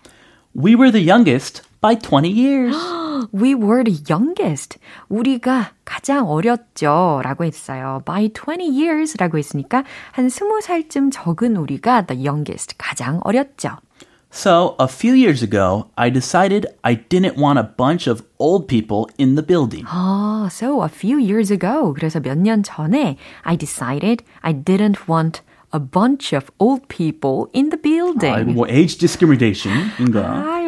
We 0.55 0.75
were 0.75 0.91
the 0.91 1.01
youngest 1.01 1.61
by 1.81 1.95
20 1.95 2.29
years. 2.29 2.75
We 3.33 3.53
were 3.53 3.83
the 3.83 3.99
youngest. 4.09 4.79
우리가 5.09 5.71
가장 5.85 6.29
어렸죠. 6.29 7.21
라고 7.23 7.43
했어요. 7.43 8.01
By 8.05 8.29
20 8.29 8.69
years 8.69 9.17
라고 9.17 9.37
했으니까 9.37 9.83
한 10.11 10.27
20살쯤 10.27 11.09
적은 11.11 11.55
우리가 11.57 12.05
the 12.05 12.25
youngest. 12.25 12.75
가장 12.77 13.19
어렸죠. 13.23 13.77
So, 14.31 14.75
a 14.79 14.85
few 14.87 15.15
years 15.15 15.41
ago, 15.43 15.89
I 15.95 16.11
decided 16.11 16.67
I 16.83 16.95
didn't 16.95 17.35
want 17.35 17.57
a 17.57 17.65
bunch 17.65 18.07
of 18.07 18.21
old 18.37 18.67
people 18.67 19.07
in 19.19 19.33
the 19.33 19.41
building. 19.43 19.83
아, 19.89 20.47
so 20.51 20.83
a 20.83 20.87
few 20.87 21.17
years 21.17 21.51
ago. 21.51 21.93
그래서 21.95 22.19
몇 22.19 22.37
년 22.37 22.61
전에 22.61 23.17
I 23.41 23.57
decided 23.57 24.23
I 24.41 24.53
didn't 24.53 25.09
want 25.09 25.41
a 25.73 25.79
bunch 25.79 26.31
of 26.35 26.51
old 26.59 26.87
people 26.89 27.47
in 27.55 27.69
the 27.69 27.81
building. 27.81 28.35
아, 28.35 28.39
이거 28.41 28.51
뭐 28.51 28.67
age 28.69 28.99
discrimination인가? 28.99 30.21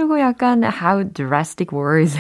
아, 0.07 0.09
이거 0.09 0.21
약간 0.21 0.63
how 0.63 1.03
drastic 1.13 1.77
words. 1.77 2.17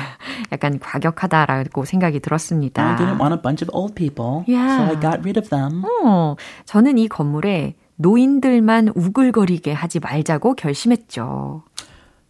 약간 0.51 0.79
과격하다라고 0.79 1.85
생각이 1.85 2.21
들었습니다. 2.21 2.83
I 2.83 2.97
didn't 2.97 3.21
want 3.21 3.33
a 3.33 3.41
bunch 3.41 3.63
of 3.63 3.71
old 3.73 3.95
people, 3.95 4.45
yeah. 4.49 4.77
so 4.77 4.83
I 4.85 5.01
got 5.01 5.21
rid 5.21 5.39
of 5.39 5.49
them. 5.49 5.85
어, 5.85 6.35
저는 6.65 6.99
이 6.99 7.09
건물에 7.09 7.77
노인들만 7.97 8.93
우글거리게 8.95 9.73
하지 9.73 10.01
말자고 10.01 10.55
결심했죠. 10.55 11.63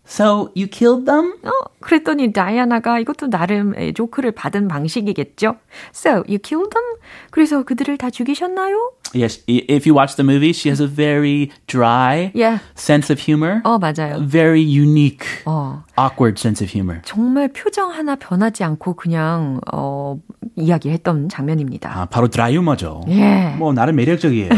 So 0.09 0.51
you 0.55 0.69
killed 0.71 1.05
them? 1.05 1.35
어, 1.43 1.51
그랬더니 1.81 2.33
다이아나가 2.33 2.99
이것도 3.01 3.29
나름 3.29 3.75
조크를 3.95 4.33
받은 4.33 4.69
방식이겠죠. 4.69 5.57
So 5.93 6.23
you 6.29 6.39
killed 6.39 6.71
them? 6.71 7.01
그래서 7.31 7.63
그들을 7.65 7.99
다 7.99 8.11
죽이셨나요? 8.11 8.93
Yes, 9.15 9.43
if 9.49 9.89
you 9.89 9.95
watch 9.97 10.17
the 10.17 10.25
movie, 10.25 10.51
she 10.51 10.71
has 10.71 10.81
a 10.81 10.89
very 10.89 11.51
dry 11.67 12.33
yeah. 12.35 12.61
sense 12.77 13.11
of 13.13 13.21
humor. 13.21 13.63
어, 13.65 13.79
맞아요. 13.79 14.21
Very 14.29 14.63
unique, 14.63 15.27
어. 15.45 15.85
awkward 15.99 16.39
sense 16.39 16.63
of 16.63 16.73
humor. 16.73 17.03
정말 17.05 17.49
표정 17.53 17.91
하나 17.91 18.17
변하지 18.17 18.65
않고 18.65 18.95
그냥 18.95 19.61
어, 19.73 20.19
이야기했던 20.57 21.29
장면입니다. 21.29 21.91
아, 21.99 22.07
바로 22.07 22.29
드라이 22.29 22.55
유머죠. 22.57 23.03
예. 23.09 23.55
뭐 23.59 23.73
나름 23.73 23.97
매력적이에요. 23.97 24.51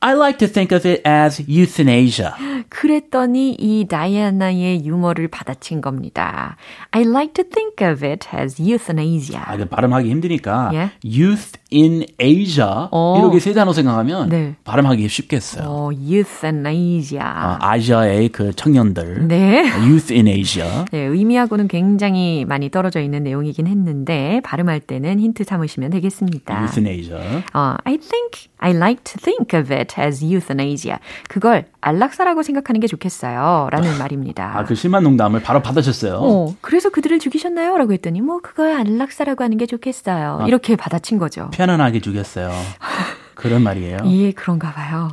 I 0.00 0.14
like 0.14 0.38
to 0.38 0.46
think 0.46 0.72
of 0.72 0.86
it 0.88 1.02
as 1.04 1.42
euthanasia. 1.48 2.32
그랬더니 2.68 3.56
이 3.58 3.86
다이아나의 3.88 4.84
유머를 4.84 5.26
받아친 5.28 5.80
겁니다. 5.80 6.56
I 6.92 7.02
like 7.02 7.32
to 7.34 7.44
think 7.44 7.84
of 7.84 8.06
it 8.06 8.28
as 8.32 8.62
euthanasia. 8.62 9.42
아, 9.44 9.56
발음하기 9.56 10.08
힘드니까 10.08 10.70
yeah? 10.70 10.92
youth 11.04 11.58
in 11.72 12.04
Asia 12.20 12.88
어. 12.92 13.16
이렇게 13.18 13.40
세 13.40 13.52
단어 13.52 13.72
생각하면 13.72 14.28
네. 14.28 14.54
발음하기 14.64 15.08
쉽겠어요. 15.08 15.64
어, 15.66 15.90
euthanasia. 15.92 17.22
아, 17.24 17.58
아시아의 17.60 18.28
그 18.28 18.52
청년들. 18.52 19.26
네. 19.26 19.64
youth 19.80 20.12
in 20.12 20.28
Asia. 20.28 20.84
네, 20.92 21.00
의미하고는 21.00 21.66
굉장히 21.66 22.44
많이 22.46 22.70
떨어져 22.70 23.00
있는 23.00 23.24
내용이긴 23.24 23.66
했는데 23.66 24.40
발음할 24.44 24.80
때는 24.80 25.18
힌트 25.18 25.42
삼으시면 25.42 25.90
되겠습니다. 25.90 26.60
euthanasia. 26.62 27.42
어, 27.52 27.76
I 27.84 27.96
think 27.98 28.48
I 28.58 28.70
like 28.72 29.02
to 29.04 29.18
think 29.20 29.58
of 29.58 29.72
it 29.74 29.87
as 29.98 30.24
euthanasia. 30.24 30.98
그걸 31.28 31.66
안락사라고 31.80 32.42
생각하는 32.42 32.80
게 32.80 32.86
좋겠어요. 32.86 33.68
라는 33.70 33.98
말입니다. 33.98 34.52
아, 34.58 34.64
그 34.64 34.74
심한 34.74 35.02
농담을 35.04 35.40
바로 35.42 35.62
받아쳤어요. 35.62 36.18
어, 36.20 36.54
그래서 36.60 36.90
그들을 36.90 37.18
죽이셨나요? 37.18 37.76
라고 37.78 37.92
했더니, 37.92 38.20
뭐, 38.20 38.40
그걸 38.40 38.72
안락사라고 38.72 39.44
하는 39.44 39.56
게 39.56 39.66
좋겠어요. 39.66 40.38
아, 40.42 40.46
이렇게 40.46 40.76
받아친 40.76 41.18
거죠. 41.18 41.50
편안하게 41.52 42.00
죽였어요. 42.00 42.50
그런 43.34 43.62
말이에요. 43.62 43.98
예, 44.06 44.32
그런가 44.32 44.72
봐요. 44.72 45.10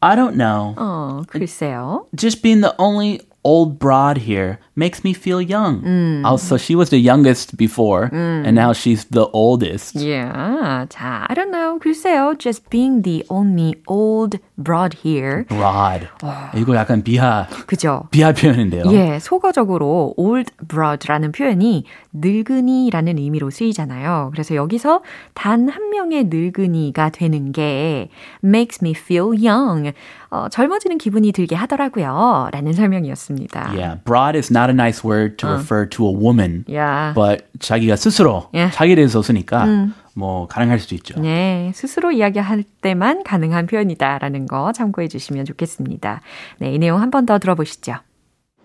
I 0.00 0.16
don't 0.16 0.36
know. 0.36 0.74
어, 0.78 1.22
글쎄요. 1.28 2.06
Just 2.16 2.40
being 2.42 2.62
the 2.62 2.74
only 2.78 3.20
old 3.42 3.78
broad 3.78 4.20
here 4.22 4.58
makes 4.78 5.02
me 5.04 5.10
feel 5.12 5.42
young. 5.42 5.82
음. 5.84 6.22
Also, 6.24 6.56
she 6.56 6.76
was 6.76 6.90
the 6.90 7.00
youngest 7.02 7.56
before, 7.56 8.10
음. 8.12 8.44
and 8.46 8.54
now 8.54 8.70
she's 8.72 9.04
the 9.10 9.26
oldest. 9.32 9.96
Yeah. 9.98 10.86
자, 10.88 11.26
I 11.28 11.34
don't 11.34 11.50
know. 11.50 11.78
글쎄요. 11.80 12.36
Just 12.38 12.68
being 12.70 13.02
the 13.02 13.24
only 13.28 13.74
old 13.88 14.38
broad 14.56 14.94
here. 15.04 15.44
broad. 15.48 16.06
어. 16.22 16.50
이거 16.54 16.74
약간 16.76 17.02
비하. 17.02 17.46
그죠. 17.66 18.04
비하 18.10 18.32
표현인데요. 18.32 18.84
예, 18.92 19.18
속어적으로 19.18 20.14
old 20.16 20.50
broad라는 20.68 21.32
표현이 21.32 21.84
늙은이라는 22.12 23.18
의미로 23.18 23.50
쓰이잖아요. 23.50 24.30
그래서 24.32 24.54
여기서 24.54 25.02
단 25.34 25.68
한 25.68 25.90
명의 25.90 26.24
늙은이가 26.24 27.10
되는 27.10 27.52
게 27.52 28.08
makes 28.44 28.78
me 28.82 28.92
feel 28.92 29.28
young. 29.36 29.92
어, 30.30 30.48
젊어지는 30.50 30.98
기분이 30.98 31.32
들게 31.32 31.56
하더라고요. 31.56 32.48
라는 32.52 32.72
설명이었습니다. 32.72 33.70
Yeah, 33.70 34.00
broad 34.04 34.36
is 34.36 34.52
not 34.67 34.69
a 34.69 34.73
nice 34.73 35.03
word 35.03 35.37
to 35.37 35.47
어. 35.47 35.53
refer 35.57 35.85
to 35.89 36.05
a 36.07 36.11
woman. 36.11 36.65
Yeah. 36.67 37.13
But 37.13 37.45
자기가 37.59 37.95
스스로 37.95 38.47
yeah. 38.53 38.75
자기에 38.75 38.95
대해서 38.95 39.21
쓰니까 39.21 39.63
음. 39.65 39.93
뭐 40.15 40.47
가능할 40.47 40.79
수도 40.79 40.95
있죠. 40.95 41.19
네, 41.19 41.71
스스로 41.73 42.11
이야기할 42.11 42.63
때만 42.81 43.23
가능한 43.23 43.65
표현이다라는 43.67 44.45
거 44.47 44.71
참고해 44.71 45.07
주시면 45.07 45.45
좋겠습니다. 45.45 46.21
네, 46.59 46.73
이 46.73 46.77
내용 46.79 47.01
한 47.01 47.09
번 47.09 47.25
더 47.25 47.39
들어보시죠. 47.39 47.95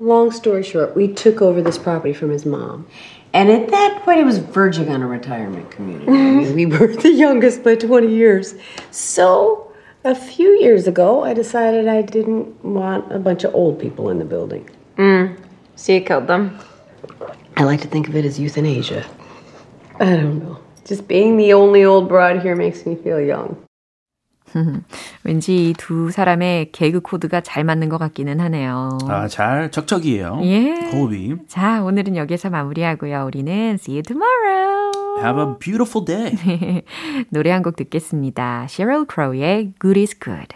Long 0.00 0.30
story 0.30 0.62
short, 0.62 0.94
we 0.94 1.08
took 1.12 1.42
over 1.42 1.60
this 1.62 1.76
property 1.78 2.12
from 2.14 2.30
his 2.30 2.46
mom. 2.46 2.86
And 3.34 3.50
at 3.50 3.68
that 3.70 4.02
point, 4.04 4.20
it 4.20 4.24
was 4.24 4.38
verging 4.38 4.88
on 4.88 5.02
a 5.02 5.06
retirement 5.06 5.70
community. 5.70 6.06
I 6.08 6.44
mean, 6.44 6.54
we 6.54 6.66
were 6.66 6.88
the 6.94 7.12
youngest 7.12 7.62
by 7.62 7.74
20 7.76 8.08
years. 8.08 8.54
So, 8.90 9.70
a 10.04 10.14
few 10.14 10.50
years 10.60 10.86
ago, 10.86 11.24
I 11.24 11.34
decided 11.34 11.88
I 11.88 12.02
didn't 12.02 12.48
want 12.64 13.10
a 13.12 13.18
bunch 13.18 13.44
of 13.44 13.54
old 13.54 13.78
people 13.78 14.08
in 14.08 14.18
the 14.18 14.24
building. 14.24 14.68
Mm. 14.96 15.31
So 15.83 15.91
you 15.91 15.99
killed 15.99 16.27
them? 16.27 16.57
I 17.57 17.65
like 17.65 17.81
to 17.81 17.89
think 17.89 18.07
of 18.07 18.15
it 18.15 18.23
as 18.23 18.39
euthanasia. 18.39 19.03
I 19.99 20.15
don't 20.15 20.39
know. 20.39 20.59
Just 20.85 21.09
being 21.09 21.35
the 21.35 21.51
only 21.53 21.83
old 21.83 22.07
broad 22.07 22.39
here 22.41 22.55
makes 22.55 22.85
me 22.85 22.95
feel 22.95 23.19
young. 23.19 23.57
왠지 25.25 25.73
두 25.77 26.09
사람의 26.09 26.71
개그 26.71 27.01
코드가 27.01 27.41
잘 27.41 27.65
맞는 27.65 27.89
것 27.89 27.97
같기는 27.97 28.39
하네요. 28.39 28.97
아, 29.09 29.27
잘 29.27 29.71
척척이에요. 29.71 30.39
예. 30.43 30.89
호흡이. 30.93 31.35
자, 31.49 31.83
오늘은 31.83 32.15
여기서 32.15 32.49
마무리하고요. 32.49 33.25
우리는 33.25 33.73
see 33.73 33.95
you 33.97 34.03
tomorrow. 34.03 35.19
Have 35.21 35.37
a 35.37 35.59
beautiful 35.59 36.05
day. 36.05 36.81
노래 37.29 37.51
한 37.51 37.61
곡 37.61 37.75
듣겠습니다. 37.75 38.67
Sheryl 38.69 39.05
Crow의 39.13 39.73
Good 39.81 39.99
is 39.99 40.17
Good. 40.17 40.55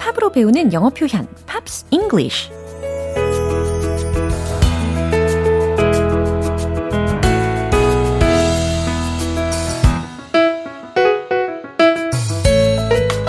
배우는 0.31 0.73
영어 0.73 0.89
표현 0.89 1.27
Pops 1.45 1.85
English 1.91 2.49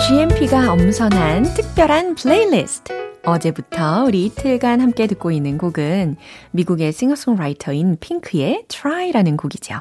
GMP가 0.07 0.73
엄선한 0.73 1.55
특별한 1.55 2.15
플레이리스트 2.17 2.93
어제부터 3.25 4.05
우리 4.05 4.27
이틀간 4.27 4.81
함께 4.81 5.07
듣고 5.07 5.31
있는 5.31 5.59
곡은 5.59 6.17
미국의 6.51 6.93
싱어송라이터인 6.93 7.97
P!nk의 8.01 8.64
Try라는 8.69 9.37
곡이죠. 9.37 9.81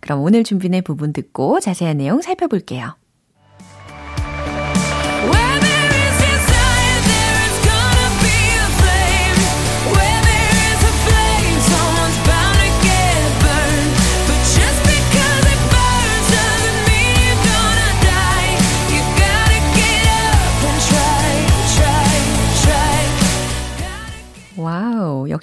그럼 0.00 0.22
오늘 0.22 0.44
준비된 0.44 0.82
부분 0.82 1.12
듣고 1.12 1.60
자세한 1.60 1.98
내용 1.98 2.22
살펴볼게요. 2.22 2.96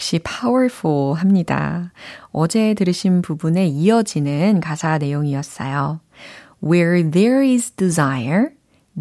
역시 0.07 0.19
powerful 0.19 1.19
합니다. 1.19 1.91
어제 2.31 2.73
들으신 2.75 3.21
부분에 3.21 3.67
이어지는 3.67 4.61
가사 4.61 4.97
내용이었어요. 4.97 5.99
Where 6.63 7.11
there 7.11 7.45
is 7.45 7.71
desire, 7.71 8.51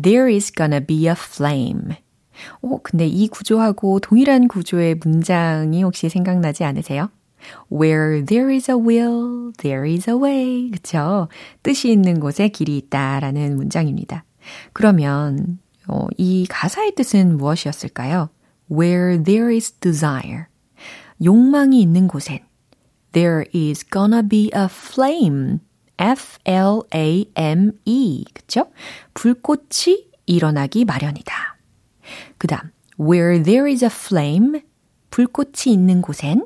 there 0.00 0.32
is 0.32 0.52
gonna 0.52 0.84
be 0.84 1.06
a 1.06 1.14
flame. 1.16 1.94
어, 2.60 2.78
근데 2.82 3.06
이 3.06 3.28
구조하고 3.28 4.00
동일한 4.00 4.48
구조의 4.48 4.96
문장이 4.96 5.84
혹시 5.84 6.08
생각나지 6.08 6.64
않으세요? 6.64 7.10
Where 7.70 8.24
there 8.24 8.52
is 8.52 8.68
a 8.68 8.76
will, 8.76 9.52
there 9.58 9.88
is 9.88 10.10
a 10.10 10.16
way. 10.16 10.70
그쵸? 10.72 11.28
뜻이 11.62 11.92
있는 11.92 12.18
곳에 12.18 12.48
길이 12.48 12.76
있다라는 12.78 13.54
문장입니다. 13.54 14.24
그러면, 14.72 15.60
어, 15.86 16.06
이 16.16 16.46
가사의 16.48 16.96
뜻은 16.96 17.36
무엇이었을까요? 17.36 18.28
Where 18.68 19.22
there 19.22 19.54
is 19.54 19.70
desire. 19.70 20.46
욕망이 21.24 21.80
있는 21.80 22.08
곳엔 22.08 22.40
there 23.12 23.44
is 23.54 23.84
gonna 23.90 24.22
be 24.22 24.50
a 24.54 24.66
flame. 24.70 25.60
F-L-A-M-E. 25.98 26.24
그쵸? 28.34 28.70
불꽃이 29.14 30.10
일어나기 30.26 30.84
마련이다. 30.84 31.56
그 32.36 32.46
다음, 32.46 32.70
where 33.00 33.42
there 33.42 33.70
is 33.70 33.82
a 33.82 33.90
flame. 33.90 34.60
불꽃이 35.10 35.72
있는 35.72 36.02
곳엔 36.02 36.44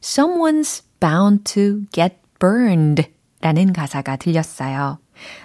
someone's 0.00 0.84
bound 1.00 1.42
to 1.44 1.84
get 1.90 2.14
burned 2.38 3.10
라는 3.40 3.72
가사가 3.72 4.16
들렸어요. 4.16 5.00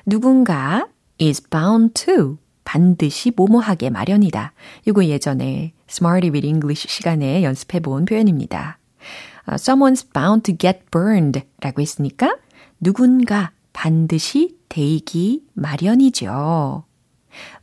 누군가 0.05 0.87
is 1.19 1.41
bound 1.49 1.93
to 1.93 2.37
반드시 2.63 3.31
뭐뭐하게 3.35 3.89
마련이다. 3.89 4.53
이거 4.87 5.05
예전에 5.05 5.73
Smarty 5.89 6.31
with 6.31 6.47
English 6.47 6.87
시간에 6.87 7.43
연습해 7.43 7.79
본 7.79 8.05
표현입니다. 8.05 8.77
Uh, 9.47 9.55
someone's 9.55 10.05
bound 10.13 10.43
to 10.43 10.55
get 10.57 10.85
burned 10.91 11.41
라고 11.59 11.81
했으니까 11.81 12.37
누군가 12.79 13.51
반드시 13.73 14.57
데이기 14.69 15.43
마련이죠. 15.53 16.83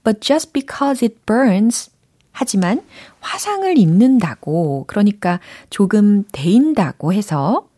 But 0.02 0.20
just 0.20 0.52
because 0.52 1.04
it 1.06 1.20
burns 1.26 1.90
하지만 2.32 2.82
화상을 3.20 3.76
입는다고 3.78 4.84
그러니까 4.86 5.40
조금 5.70 6.24
데인다고 6.32 7.12
해서 7.12 7.68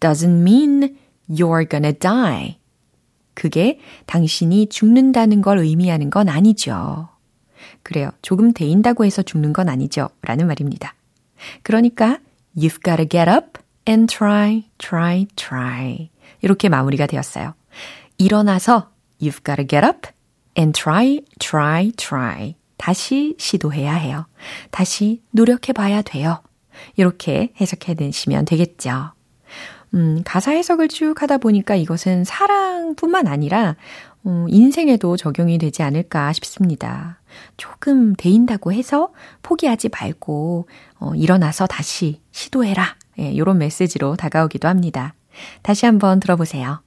doesn't 0.00 0.40
mean 0.40 0.96
you're 1.28 1.68
gonna 1.68 1.92
die. 1.92 2.59
그게 3.40 3.80
당신이 4.04 4.66
죽는다는 4.68 5.40
걸 5.40 5.60
의미하는 5.60 6.10
건 6.10 6.28
아니죠. 6.28 7.08
그래요. 7.82 8.10
조금 8.20 8.52
데인다고 8.52 9.06
해서 9.06 9.22
죽는 9.22 9.54
건 9.54 9.70
아니죠. 9.70 10.10
라는 10.20 10.46
말입니다. 10.46 10.94
그러니까 11.62 12.18
you've 12.54 12.84
gotta 12.84 13.08
get 13.08 13.30
up 13.30 13.58
and 13.88 14.14
try, 14.14 14.64
try, 14.76 15.26
try. 15.36 16.10
이렇게 16.42 16.68
마무리가 16.68 17.06
되었어요. 17.06 17.54
일어나서 18.18 18.90
you've 19.22 19.42
gotta 19.42 19.66
get 19.66 19.86
up 19.86 20.08
and 20.58 20.78
try, 20.78 21.22
try, 21.38 21.92
try. 21.92 22.56
다시 22.76 23.36
시도해야 23.38 23.94
해요. 23.94 24.26
다시 24.70 25.22
노력해 25.30 25.72
봐야 25.72 26.02
돼요. 26.02 26.42
이렇게 26.94 27.54
해석해 27.58 27.94
내시면 27.94 28.44
되겠죠. 28.44 29.12
음, 29.94 30.22
가사 30.24 30.52
해석을 30.52 30.88
쭉 30.88 31.20
하다 31.20 31.38
보니까 31.38 31.74
이것은 31.74 32.24
사랑뿐만 32.24 33.26
아니라 33.26 33.76
어, 34.22 34.46
인생에도 34.48 35.16
적용이 35.16 35.58
되지 35.58 35.82
않을까 35.82 36.32
싶습니다. 36.34 37.20
조금 37.56 38.14
데인다고 38.16 38.72
해서 38.72 39.12
포기하지 39.42 39.88
말고 39.88 40.68
어, 40.98 41.14
일어나서 41.14 41.66
다시 41.66 42.20
시도해라. 42.32 42.96
예, 43.18 43.30
이런 43.30 43.58
메시지로 43.58 44.16
다가오기도 44.16 44.68
합니다. 44.68 45.14
다시 45.62 45.86
한번 45.86 46.20
들어보세요. 46.20 46.82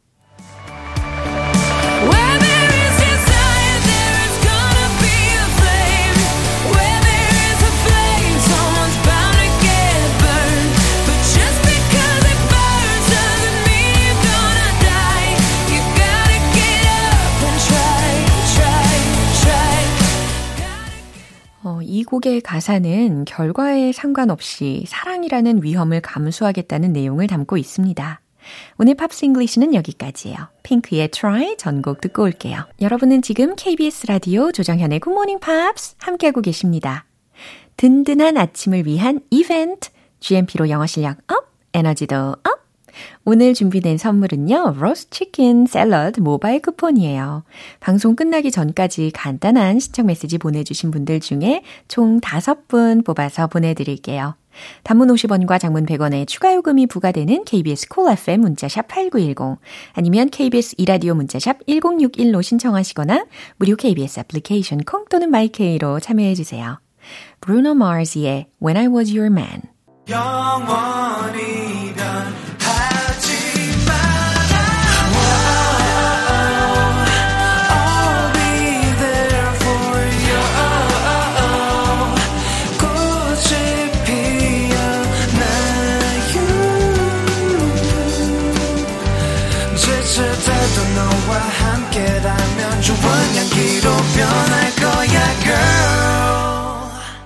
이 21.93 22.03
곡의 22.03 22.41
가사는 22.41 23.23
결과에 23.25 23.91
상관없이 23.91 24.83
사랑이라는 24.87 25.61
위험을 25.61 26.01
감수하겠다는 26.01 26.91
내용을 26.91 27.27
담고 27.27 27.55
있습니다. 27.55 28.19
오늘 28.79 28.95
Pops 28.95 29.25
English는 29.25 29.75
여기까지예요. 29.75 30.37
P!nk의 30.63 31.09
Try 31.09 31.55
전곡 31.57 32.01
듣고 32.01 32.23
올게요. 32.23 32.65
여러분은 32.81 33.21
지금 33.21 33.55
KBS 33.55 34.07
라디오 34.07 34.51
조정현의 34.51 35.01
Good 35.01 35.13
Morning 35.13 35.39
Pops 35.39 35.97
함께하고 35.99 36.41
계십니다. 36.41 37.05
든든한 37.77 38.37
아침을 38.37 38.87
위한 38.87 39.19
이벤트 39.29 39.91
GMP로 40.19 40.69
영어 40.69 40.87
실력 40.87 41.19
up, 41.31 41.45
에너지도 41.75 42.15
up! 42.15 42.62
오늘 43.25 43.53
준비된 43.53 43.97
선물은요, 43.97 44.75
로스트 44.79 45.09
치킨 45.09 45.65
샐러드 45.65 46.19
모바일 46.19 46.61
쿠폰이에요. 46.61 47.43
방송 47.79 48.15
끝나기 48.15 48.51
전까지 48.51 49.11
간단한 49.13 49.79
시청 49.79 50.07
메시지 50.07 50.37
보내주신 50.37 50.91
분들 50.91 51.19
중에 51.19 51.63
총 51.87 52.19
5분 52.19 53.05
뽑아서 53.05 53.47
보내드릴게요. 53.47 54.35
단문 54.83 55.07
50원과 55.09 55.59
장문 55.59 55.85
100원의 55.85 56.27
추가 56.27 56.53
요금이 56.53 56.87
부과되는 56.87 57.43
KBS 57.45 57.87
콜 57.89 58.03
cool 58.05 58.13
FM 58.13 58.41
문자샵 58.41 58.87
8910 58.87 59.59
아니면 59.93 60.29
KBS 60.29 60.75
이라디오 60.77 61.15
문자샵 61.15 61.65
1061로 61.65 62.43
신청하시거나 62.43 63.25
무료 63.57 63.75
KBS 63.75 64.21
애플리케이션 64.21 64.79
콩 64.79 65.05
또는 65.09 65.31
마이케이로 65.31 65.99
참여해 65.99 66.35
주세요. 66.35 66.79
Bruno 67.41 67.71
Mars의 67.71 68.47
When 68.61 68.77
I 68.77 68.87
Was 68.87 69.11
Your 69.11 69.31
Man 69.31 69.61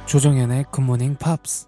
조정현의 0.08 0.66
굿모닝 0.72 1.18
팝스 1.18 1.68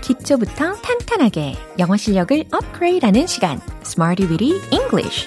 기초부터 0.00 0.72
탄탄하게 0.76 1.56
영어 1.78 1.96
실력을 1.96 2.44
업그레이드하는 2.50 3.26
시간. 3.26 3.60
Smarty 3.84 4.26
Weedy 4.30 4.60
English 4.72 5.26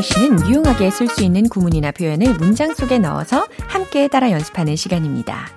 English는 0.00 0.48
유용하게 0.48 0.90
쓸 0.90 1.08
수 1.08 1.22
있는 1.22 1.48
구문이나 1.48 1.92
표현을 1.92 2.34
문장 2.38 2.74
속에 2.74 2.98
넣어서 2.98 3.46
함께 3.68 4.08
따라 4.08 4.30
연습하는 4.30 4.74
시간입니다. 4.76 5.48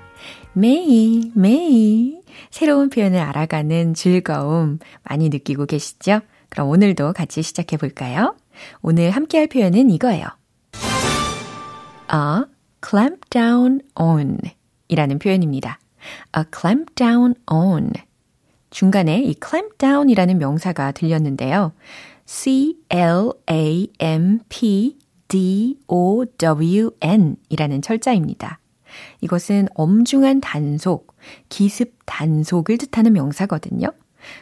매일, 0.54 1.32
매일 1.34 2.22
새로운 2.52 2.90
표현을 2.90 3.20
알아가는 3.20 3.94
즐거움 3.94 4.80
많이 5.04 5.30
느끼고 5.30 5.66
계시죠? 5.66 6.22
그럼 6.50 6.70
오늘도 6.70 7.14
같이 7.14 7.42
시작해 7.42 7.78
볼까요? 7.78 8.36
오늘 8.82 9.12
함께 9.12 9.40
할 9.40 9.48
표현은 9.48 9.90
이거예요. 9.90 10.26
A 12.14 12.44
clamp 12.88 13.22
down 13.30 13.82
on 13.96 14.38
이라는 14.90 15.20
표현입니다. 15.20 15.80
A 16.38 16.44
clamp 16.54 16.94
down 16.96 17.36
on. 17.50 17.92
중간에 18.74 19.22
이 19.22 19.36
clamp 19.42 19.78
down 19.78 20.10
이라는 20.10 20.40
명사가 20.40 20.92
들렸는데요. 20.94 21.74
C-L-A-M-P-D-O-W-N 22.26 22.96
이라는 27.50 27.82
철자입니다. 27.84 28.60
이것은 29.22 29.68
엄중한 29.76 30.42
단속, 30.42 31.16
기습 31.50 31.94
단속을 32.06 32.80
뜻하는 32.80 33.14
명사거든요. 33.14 33.90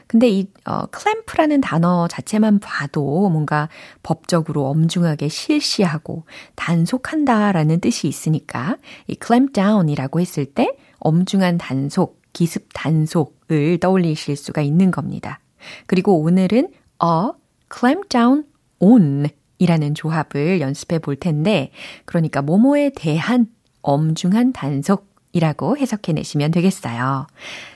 근데 0.07 0.29
이 0.29 0.47
어, 0.65 0.85
클램프라는 0.85 1.59
단어 1.59 2.07
자체만 2.07 2.59
봐도 2.59 3.29
뭔가 3.29 3.67
법적으로 4.03 4.67
엄중하게 4.67 5.27
실시하고 5.27 6.23
단속한다라는 6.55 7.81
뜻이 7.81 8.07
있으니까 8.07 8.77
이 9.07 9.17
clamp 9.21 9.51
down이라고 9.53 10.21
했을 10.21 10.45
때 10.45 10.77
엄중한 10.99 11.57
단속, 11.57 12.20
기습 12.33 12.69
단속을 12.73 13.79
떠올리실 13.79 14.35
수가 14.35 14.61
있는 14.61 14.91
겁니다. 14.91 15.39
그리고 15.85 16.19
오늘은 16.21 16.69
a 17.03 17.31
clamp 17.73 18.09
down 18.09 18.45
on 18.79 19.27
이라는 19.59 19.93
조합을 19.93 20.59
연습해 20.59 20.99
볼 20.99 21.15
텐데, 21.15 21.71
그러니까 22.05 22.41
모모에 22.41 22.91
대한 22.95 23.45
엄중한 23.83 24.53
단속이라고 24.53 25.77
해석해 25.77 26.13
내시면 26.13 26.49
되겠어요. 26.51 27.27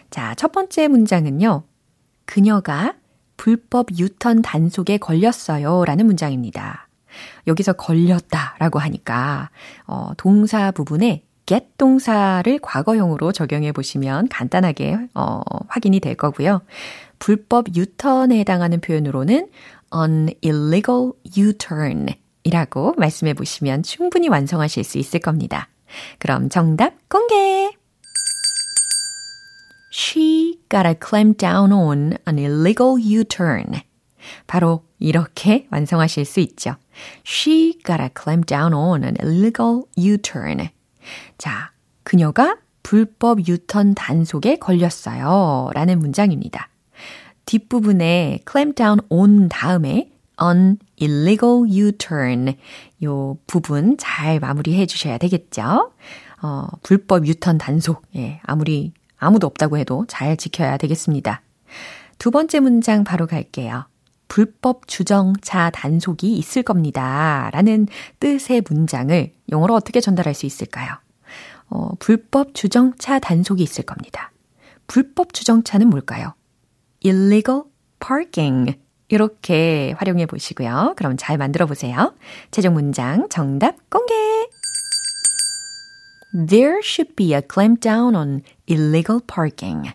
자, 0.10 0.34
첫 0.36 0.52
번째 0.52 0.88
문장은요. 0.88 1.64
그녀가 2.26 2.96
불법 3.38 3.88
유턴 4.00 4.42
단속에 4.42 4.98
걸렸어요. 4.98 5.86
라는 5.86 6.08
문장입니다. 6.08 6.88
여기서 7.48 7.74
걸렸다 7.74 8.56
라고 8.60 8.80
하니까, 8.80 9.52
어, 9.86 10.12
동사 10.18 10.72
부분에 10.72 11.24
get 11.46 11.68
동사를 11.78 12.60
과거형으로 12.60 13.32
적용해 13.32 13.72
보시면 13.72 14.30
간단하게, 14.30 14.98
어, 15.14 15.42
확인이 15.68 16.00
될 16.00 16.16
거고요. 16.16 16.62
불법 17.20 17.76
유턴에 17.76 18.40
해당하는 18.40 18.82
표현으로는 18.82 19.50
an 19.94 20.30
illegal 20.42 21.12
U-turn 21.38 22.08
이라고 22.44 22.94
말씀해 22.98 23.34
보시면 23.34 23.84
충분히 23.84 24.28
완성하실 24.28 24.84
수 24.84 24.98
있을 24.98 25.20
겁니다. 25.20 25.70
그럼 26.20 26.50
정답 26.50 26.94
공개! 27.10 27.72
She 29.94 30.60
got 30.70 30.86
a 30.86 30.96
clamp 31.02 31.38
down 31.38 31.72
on 31.72 32.18
an 32.28 32.38
illegal 32.38 32.98
U-turn. 33.00 33.82
바로 34.48 34.84
이렇게 35.00 35.68
완성하실 35.72 36.26
수 36.26 36.40
있죠. 36.42 36.76
She 37.26 37.80
got 37.86 38.02
a 38.02 38.10
clamp 38.16 38.46
down 38.46 38.74
on 38.74 39.04
an 39.04 39.16
illegal 39.22 39.84
U-turn. 39.98 40.70
자, 41.38 41.72
그녀가 42.04 42.58
불법 42.84 43.48
유턴 43.48 43.96
단속에 43.96 44.58
걸렸어요. 44.58 45.72
라는 45.74 46.00
문장입니다. 46.00 46.70
뒷부분에 47.46 48.40
clamp 48.50 48.76
down 48.76 49.00
on 49.10 49.50
다음에 49.50 50.12
on 50.42 50.78
illegal 51.02 51.64
U-turn 51.68 52.56
요 53.04 53.38
부분 53.48 53.98
잘 53.98 54.40
마무리해 54.40 54.86
주셔야 54.86 55.18
되겠죠. 55.18 55.92
어, 56.42 56.68
불법 56.84 57.26
유턴 57.28 57.58
단속. 57.58 58.04
예, 58.16 58.40
아무리 58.44 58.94
아무도 59.18 59.48
없다고 59.48 59.78
해도 59.78 60.06
잘 60.08 60.38
지켜야 60.38 60.78
되겠습니다. 60.78 61.42
두 62.18 62.32
번째 62.32 62.60
문장 62.60 63.04
바로 63.04 63.28
갈게요. 63.28 63.86
불법 64.28 64.88
주정차 64.88 65.70
단속이 65.70 66.38
있을 66.38 66.64
겁니다. 66.64 67.50
라는 67.54 67.88
뜻의 68.20 68.64
문장을 68.68 69.32
영어로 69.50 69.76
어떻게 69.76 70.02
전달할 70.02 70.34
수 70.34 70.46
있을까요? 70.46 70.94
어, 71.70 71.92
불법 72.00 72.54
주정차 72.54 73.20
단속이 73.20 73.64
있을 73.64 73.84
겁니다. 73.86 74.32
불법 74.88 75.34
주정차는 75.34 75.90
뭘까요? 75.90 76.34
illegal 77.04 77.64
parking. 78.00 78.78
이렇게 79.08 79.94
활용해 79.98 80.26
보시고요. 80.26 80.94
그럼 80.98 81.16
잘 81.18 81.38
만들어 81.38 81.66
보세요. 81.66 82.14
최종 82.52 82.74
문장 82.74 83.28
정답 83.30 83.76
공개! 83.90 84.14
There 86.34 86.80
should 86.84 87.16
be 87.16 87.34
a 87.34 87.42
clampdown 87.42 88.16
on 88.16 88.42
illegal 88.68 89.22
parking. 89.26 89.94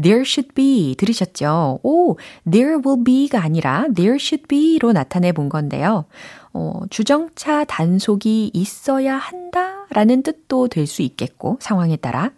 There 0.00 0.22
should 0.22 0.54
be 0.54 0.94
들으셨죠? 0.96 1.80
오, 1.82 2.16
there 2.50 2.76
will 2.84 3.02
be가 3.04 3.42
아니라 3.42 3.86
there 3.94 4.16
should 4.16 4.46
be로 4.48 4.92
나타내 4.92 5.32
본 5.32 5.48
건데요. 5.48 6.04
어, 6.52 6.80
주정차 6.90 7.64
단속이 7.64 8.50
있어야 8.54 9.16
한다 9.16 9.86
라는 9.90 10.22
뜻도 10.22 10.68
될 10.68 10.86
수 10.86 11.02
있겠고 11.02 11.58
상황에 11.60 11.96
따라 11.96 12.30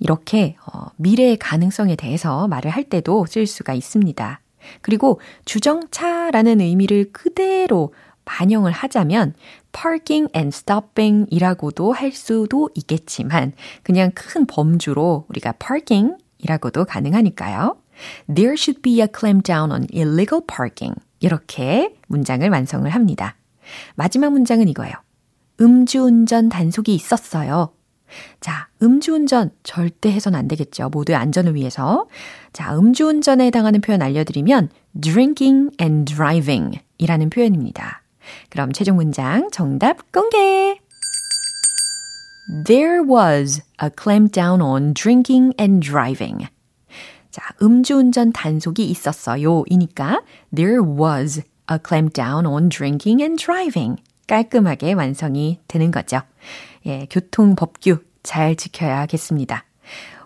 이렇게 0.00 0.56
어, 0.66 0.86
미래의 0.96 1.36
가능성에 1.38 1.96
대해서 1.96 2.48
말을 2.48 2.70
할 2.70 2.84
때도 2.84 3.26
쓸 3.26 3.46
수가 3.46 3.74
있습니다. 3.74 4.40
그리고 4.80 5.20
주정차라는 5.44 6.60
의미를 6.60 7.10
그대로 7.12 7.92
반영을 8.24 8.70
하자면 8.72 9.34
parking 9.72 10.30
and 10.36 10.54
stopping 10.54 11.26
이라고도 11.30 11.92
할 11.92 12.12
수도 12.12 12.68
있겠지만 12.74 13.52
그냥 13.82 14.12
큰 14.14 14.46
범주로 14.46 15.24
우리가 15.28 15.52
parking 15.52 16.14
이라고도 16.42 16.84
가능하니까요. 16.84 17.76
There 18.32 18.54
should 18.56 18.82
be 18.82 19.00
a 19.00 19.06
clampdown 19.08 19.72
on 19.72 19.86
illegal 19.92 20.42
parking. 20.46 20.94
이렇게 21.20 21.94
문장을 22.08 22.48
완성을 22.48 22.88
합니다. 22.90 23.36
마지막 23.94 24.30
문장은 24.32 24.68
이거예요. 24.68 24.94
음주운전 25.60 26.48
단속이 26.48 26.94
있었어요. 26.94 27.72
자, 28.40 28.68
음주운전 28.82 29.50
절대 29.62 30.12
해선 30.12 30.34
안 30.34 30.48
되겠죠. 30.48 30.90
모두의 30.90 31.16
안전을 31.16 31.54
위해서. 31.54 32.06
자, 32.52 32.76
음주운전에 32.76 33.46
해당하는 33.46 33.80
표현 33.80 34.02
알려드리면 34.02 34.68
drinking 35.00 35.70
and 35.80 36.12
driving 36.12 36.80
이라는 36.98 37.30
표현입니다. 37.30 38.02
그럼 38.50 38.72
최종 38.72 38.96
문장 38.96 39.48
정답 39.50 40.12
공개! 40.12 40.81
There 42.48 43.02
was 43.02 43.62
a 43.78 43.90
clampdown 43.90 44.60
on 44.60 44.94
drinking 44.94 45.54
and 45.58 45.80
driving. 45.80 46.48
자, 47.30 47.42
음주운전 47.62 48.32
단속이 48.32 48.84
있었어요. 48.90 49.64
이니까 49.68 50.22
there 50.54 50.82
was 50.82 51.40
a 51.70 51.78
clampdown 51.78 52.46
on 52.46 52.68
drinking 52.68 53.22
and 53.22 53.42
driving. 53.42 54.02
깔끔하게 54.26 54.92
완성이 54.94 55.60
되는 55.68 55.90
거죠. 55.90 56.20
예, 56.86 57.06
교통법규 57.10 57.98
잘 58.22 58.56
지켜야겠습니다. 58.56 59.64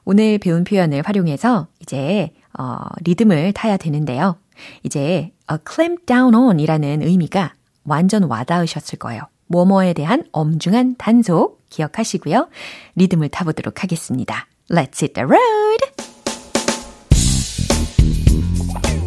오늘 0.05 0.38
배운 0.38 0.64
표현을 0.64 1.02
활용해서 1.05 1.68
이제 1.81 2.33
어, 2.59 2.79
리듬을 3.05 3.52
타야 3.52 3.76
되는데요. 3.76 4.38
이제 4.83 5.33
a 5.50 5.59
clamp 5.68 6.07
down 6.07 6.35
on 6.35 6.61
이라는 6.61 7.02
의미가 7.02 7.52
완전 7.85 8.24
와닿으셨을 8.24 8.98
거예요. 8.98 9.22
뭐뭐에 9.48 9.92
대한 9.92 10.24
엄중한 10.33 10.96
단속 10.96 11.56
기억하시고요. 11.69 12.50
리듬을 12.95 13.30
타보도록 13.30 13.84
하겠습니다. 13.84 14.47
Let's 14.69 15.02
hit 15.02 15.13
the 15.13 15.26
road! 15.26 16.12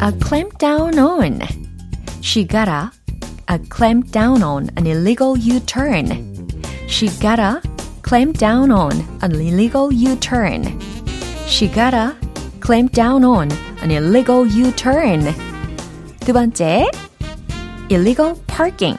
A 0.01 0.11
clamp 0.21 0.57
down 0.59 0.99
on. 0.99 1.39
She 2.21 2.45
gotta 2.45 2.91
a 3.47 3.59
clamp 3.69 4.11
down 4.11 4.43
on 4.43 4.69
an 4.77 4.85
illegal 4.85 5.37
U-turn. 5.37 6.09
She 6.87 7.07
gotta 7.19 7.61
clamp 8.01 8.37
down 8.37 8.71
on 8.71 8.91
an 9.21 9.35
illegal 9.35 9.91
U-turn. 9.91 10.79
She 11.47 11.67
gotta 11.67 12.15
clamp 12.59 12.91
down 12.91 13.23
on 13.23 13.49
an 13.81 13.91
illegal 13.91 14.45
U-turn. 14.45 15.33
두 16.19 16.33
번째, 16.33 16.89
illegal 17.89 18.35
parking. 18.47 18.97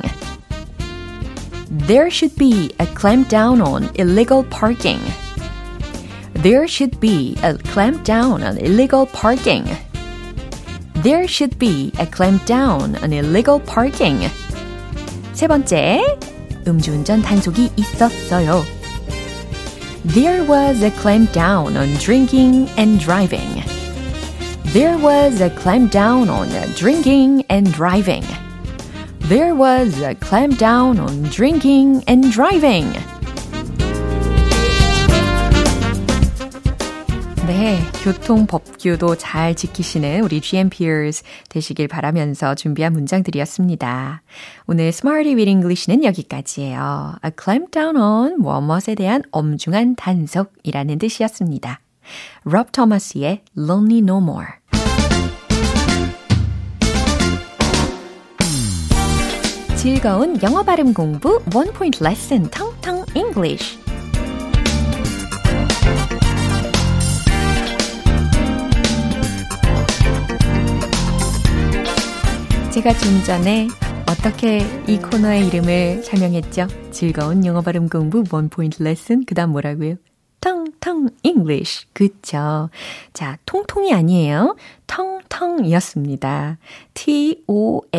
There 1.71 2.11
should 2.11 2.37
be 2.37 2.73
a 2.79 2.87
clampdown 2.87 3.65
on 3.65 3.91
illegal 3.97 4.45
parking. 4.45 5.01
There 6.35 6.69
should 6.69 7.01
be 7.01 7.37
a 7.43 7.55
clampdown 7.55 8.47
on 8.47 8.59
illegal 8.59 9.07
parking. 9.07 9.65
There 11.03 11.27
should 11.27 11.59
be 11.59 11.93
a 11.99 12.07
clampdown 12.07 13.03
on 13.03 13.13
illegal 13.13 13.61
parking. 13.61 14.29
세 15.35 15.47
번째, 15.47 16.01
음주운전 16.67 17.23
단속이 17.23 17.71
있었어요. 17.77 18.65
There 20.15 20.45
was 20.45 20.83
a 20.83 20.91
clampdown 20.91 21.77
on 21.77 21.95
drinking 21.99 22.69
and 22.79 22.99
driving. 22.99 23.63
There 24.73 24.99
was 24.99 25.41
a 25.41 25.51
clampdown 25.51 26.29
on 26.31 26.49
drinking 26.75 27.45
and 27.49 27.73
driving. 27.73 28.25
There 29.32 29.56
was 29.56 29.98
a 30.02 30.14
clampdown 30.14 31.00
on 31.00 31.24
drinking 31.32 32.04
and 32.06 32.30
driving. 32.32 32.92
네, 37.48 37.80
교통 38.04 38.46
법규도 38.46 39.16
잘 39.16 39.56
지키시는 39.56 40.20
우리 40.26 40.42
GMPers 40.42 41.24
되시길 41.48 41.88
바라면서 41.88 42.56
준비한 42.56 42.92
문장들이었습니다. 42.92 44.22
오늘 44.68 44.88
Smarty 44.88 45.36
with 45.36 45.50
English는 45.50 46.04
여기까지예요. 46.04 47.16
A 47.24 47.32
clamp 47.42 47.72
down 47.72 47.96
on 47.96 48.42
무엇에 48.42 48.96
대한 48.96 49.24
엄중한 49.32 49.96
단속이라는 49.96 51.00
뜻이었습니다. 51.00 51.80
럽 52.44 52.74
토마스의 52.74 53.44
Lonely 53.58 54.00
No 54.00 54.18
More 54.18 54.61
즐거운 59.82 60.40
영어 60.44 60.62
발음 60.62 60.94
공부 60.94 61.42
원 61.56 61.74
포인트 61.74 62.04
레슨 62.04 62.44
텅텅 62.52 63.04
English 63.16 63.80
제가 72.70 72.94
좀 72.94 73.24
전에 73.24 73.70
어떻게 74.08 74.60
이 74.88 75.00
코너의 75.00 75.48
이름을 75.48 76.04
설명했죠? 76.04 76.68
즐거운 76.92 77.44
영어 77.44 77.62
발음 77.62 77.90
공부 77.90 78.24
원 78.30 78.50
포인트 78.50 78.84
레슨 78.84 79.26
그 79.26 79.34
다음 79.34 79.50
뭐라고요? 79.50 79.96
텅텅 80.42 81.10
English. 81.24 81.86
그쵸. 81.94 82.70
자, 83.14 83.38
통통이 83.46 83.94
아니에요. 83.94 84.58
텅텅이었습니다. 84.88 86.58
T-O-N-G-U-E 86.96 87.92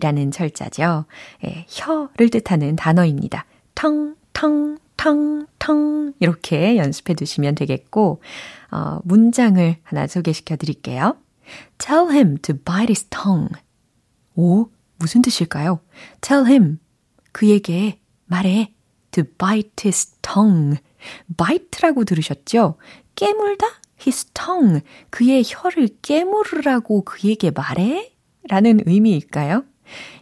라는 0.00 0.30
철자죠. 0.30 1.04
예, 1.44 1.66
혀를 1.68 2.30
뜻하는 2.30 2.76
단어입니다. 2.76 3.44
텅텅, 3.74 4.78
텅텅. 4.96 6.12
이렇게 6.20 6.76
연습해 6.76 7.14
두시면 7.14 7.56
되겠고, 7.56 8.22
어, 8.70 9.00
문장을 9.04 9.76
하나 9.82 10.06
소개시켜 10.06 10.54
드릴게요. 10.56 11.16
Tell 11.78 12.10
him 12.12 12.38
to 12.38 12.54
bite 12.54 12.90
his 12.90 13.04
tongue. 13.10 13.50
오, 14.36 14.68
무슨 14.98 15.20
뜻일까요? 15.20 15.80
Tell 16.20 16.46
him. 16.46 16.78
그에게 17.32 17.98
말해. 18.26 18.72
To 19.18 19.24
bite 19.38 19.84
his 19.84 20.12
tongue. 20.22 20.78
bite라고 21.36 22.04
들으셨죠? 22.04 22.76
깨물다? 23.14 23.66
his 24.00 24.26
tongue. 24.32 24.82
그의 25.10 25.42
혀를 25.44 25.88
깨물으라고 26.02 27.02
그에게 27.02 27.50
말해? 27.50 28.12
라는 28.48 28.80
의미일까요? 28.86 29.64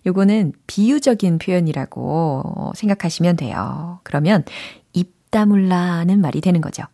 요거는 0.06 0.52
비유적인 0.66 1.38
표현이라고 1.38 2.72
생각하시면 2.76 3.36
돼요. 3.36 4.00
그러면 4.04 4.44
입 4.92 5.30
다물라는 5.30 6.20
말이 6.20 6.40
되는 6.40 6.60
거죠. 6.60 6.84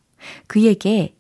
그에게 0.47 1.15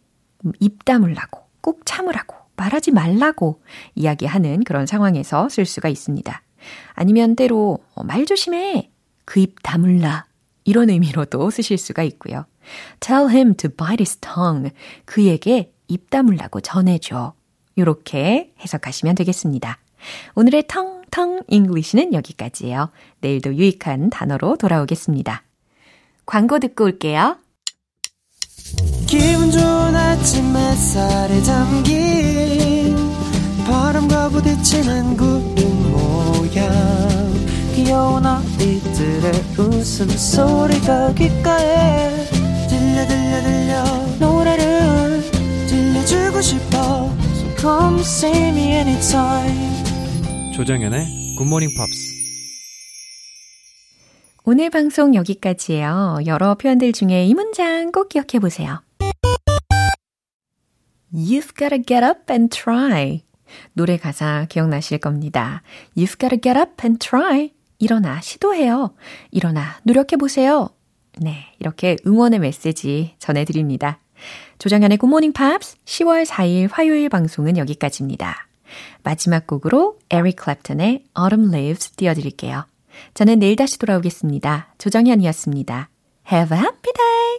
입 0.58 0.84
다물라고, 0.84 1.40
꼭 1.60 1.82
참으라고, 1.84 2.34
말하지 2.56 2.90
말라고 2.90 3.62
이야기하는 3.94 4.64
그런 4.64 4.86
상황에서 4.86 5.48
쓸 5.48 5.66
수가 5.66 5.88
있습니다. 5.88 6.42
아니면 6.94 7.36
때로 7.36 7.78
말 8.04 8.24
조심해. 8.24 8.90
그 9.24 9.40
입 9.40 9.62
다물라. 9.62 10.26
이런 10.64 10.90
의미로도 10.90 11.50
쓰실 11.50 11.78
수가 11.78 12.02
있고요. 12.04 12.46
Tell 13.00 13.30
him 13.30 13.54
to 13.56 13.70
bite 13.70 14.00
his 14.00 14.16
tongue. 14.18 14.70
그에게 15.04 15.72
입 15.88 16.10
다물라고 16.10 16.60
전해줘. 16.60 17.34
이렇게 17.76 18.52
해석하시면 18.60 19.14
되겠습니다. 19.14 19.78
오늘의 20.34 20.64
텅텅 20.68 21.40
English는 21.48 22.12
여기까지예요. 22.12 22.90
내일도 23.20 23.54
유익한 23.54 24.10
단어로 24.10 24.56
돌아오겠습니다. 24.56 25.42
광고 26.26 26.58
듣고 26.58 26.84
올게요. 26.84 27.38
기분 29.06 29.50
좋은 29.50 29.94
아침 29.94 30.56
햇살에 30.56 31.42
담긴 31.42 32.96
바람과 33.66 34.30
부딪히는 34.30 35.16
구 35.16 35.31
웃음소리가 39.62 41.14
귓가에 41.14 42.08
들려 42.68 43.06
들려 43.06 43.42
들려 43.42 43.84
노래를 44.18 45.22
들려주고 45.68 46.40
싶어 46.40 47.10
So 47.34 47.56
come 47.56 48.00
see 48.00 48.48
me 48.48 48.72
anytime 48.72 50.52
조정연의 50.54 51.06
굿모닝 51.38 51.70
팝스 51.76 52.12
오늘 54.44 54.70
방송 54.70 55.14
여기까지예요. 55.14 56.18
여러 56.26 56.56
표현들 56.56 56.92
중에 56.92 57.26
이 57.26 57.32
문장 57.32 57.92
꼭 57.92 58.08
기억해 58.08 58.40
보세요. 58.40 58.82
You've 61.14 61.56
gotta 61.56 61.80
get 61.80 62.04
up 62.04 62.22
and 62.28 62.48
try. 62.48 63.22
노래 63.72 63.96
가사 63.96 64.46
기억나실 64.48 64.98
겁니다. 64.98 65.62
You've 65.96 66.18
gotta 66.18 66.40
get 66.42 66.58
up 66.58 66.72
and 66.82 66.98
try. 66.98 67.52
일어나, 67.82 68.20
시도해요. 68.20 68.94
일어나, 69.32 69.80
노력해보세요. 69.82 70.70
네, 71.18 71.46
이렇게 71.58 71.96
응원의 72.06 72.38
메시지 72.38 73.16
전해드립니다. 73.18 73.98
조정현의 74.58 74.98
굿모닝 74.98 75.32
팝스 75.32 75.78
10월 75.84 76.24
4일 76.24 76.68
화요일 76.70 77.08
방송은 77.08 77.56
여기까지입니다. 77.56 78.46
마지막 79.02 79.48
곡으로 79.48 79.98
에릭 80.10 80.36
클랩턴의 80.36 81.02
Autumn 81.18 81.52
Leaves 81.52 81.90
띄워드릴게요. 81.96 82.66
저는 83.14 83.40
내일 83.40 83.56
다시 83.56 83.80
돌아오겠습니다. 83.80 84.74
조정현이었습니다. 84.78 85.88
Have 86.30 86.56
a 86.56 86.62
happy 86.62 86.92
day! 86.94 87.32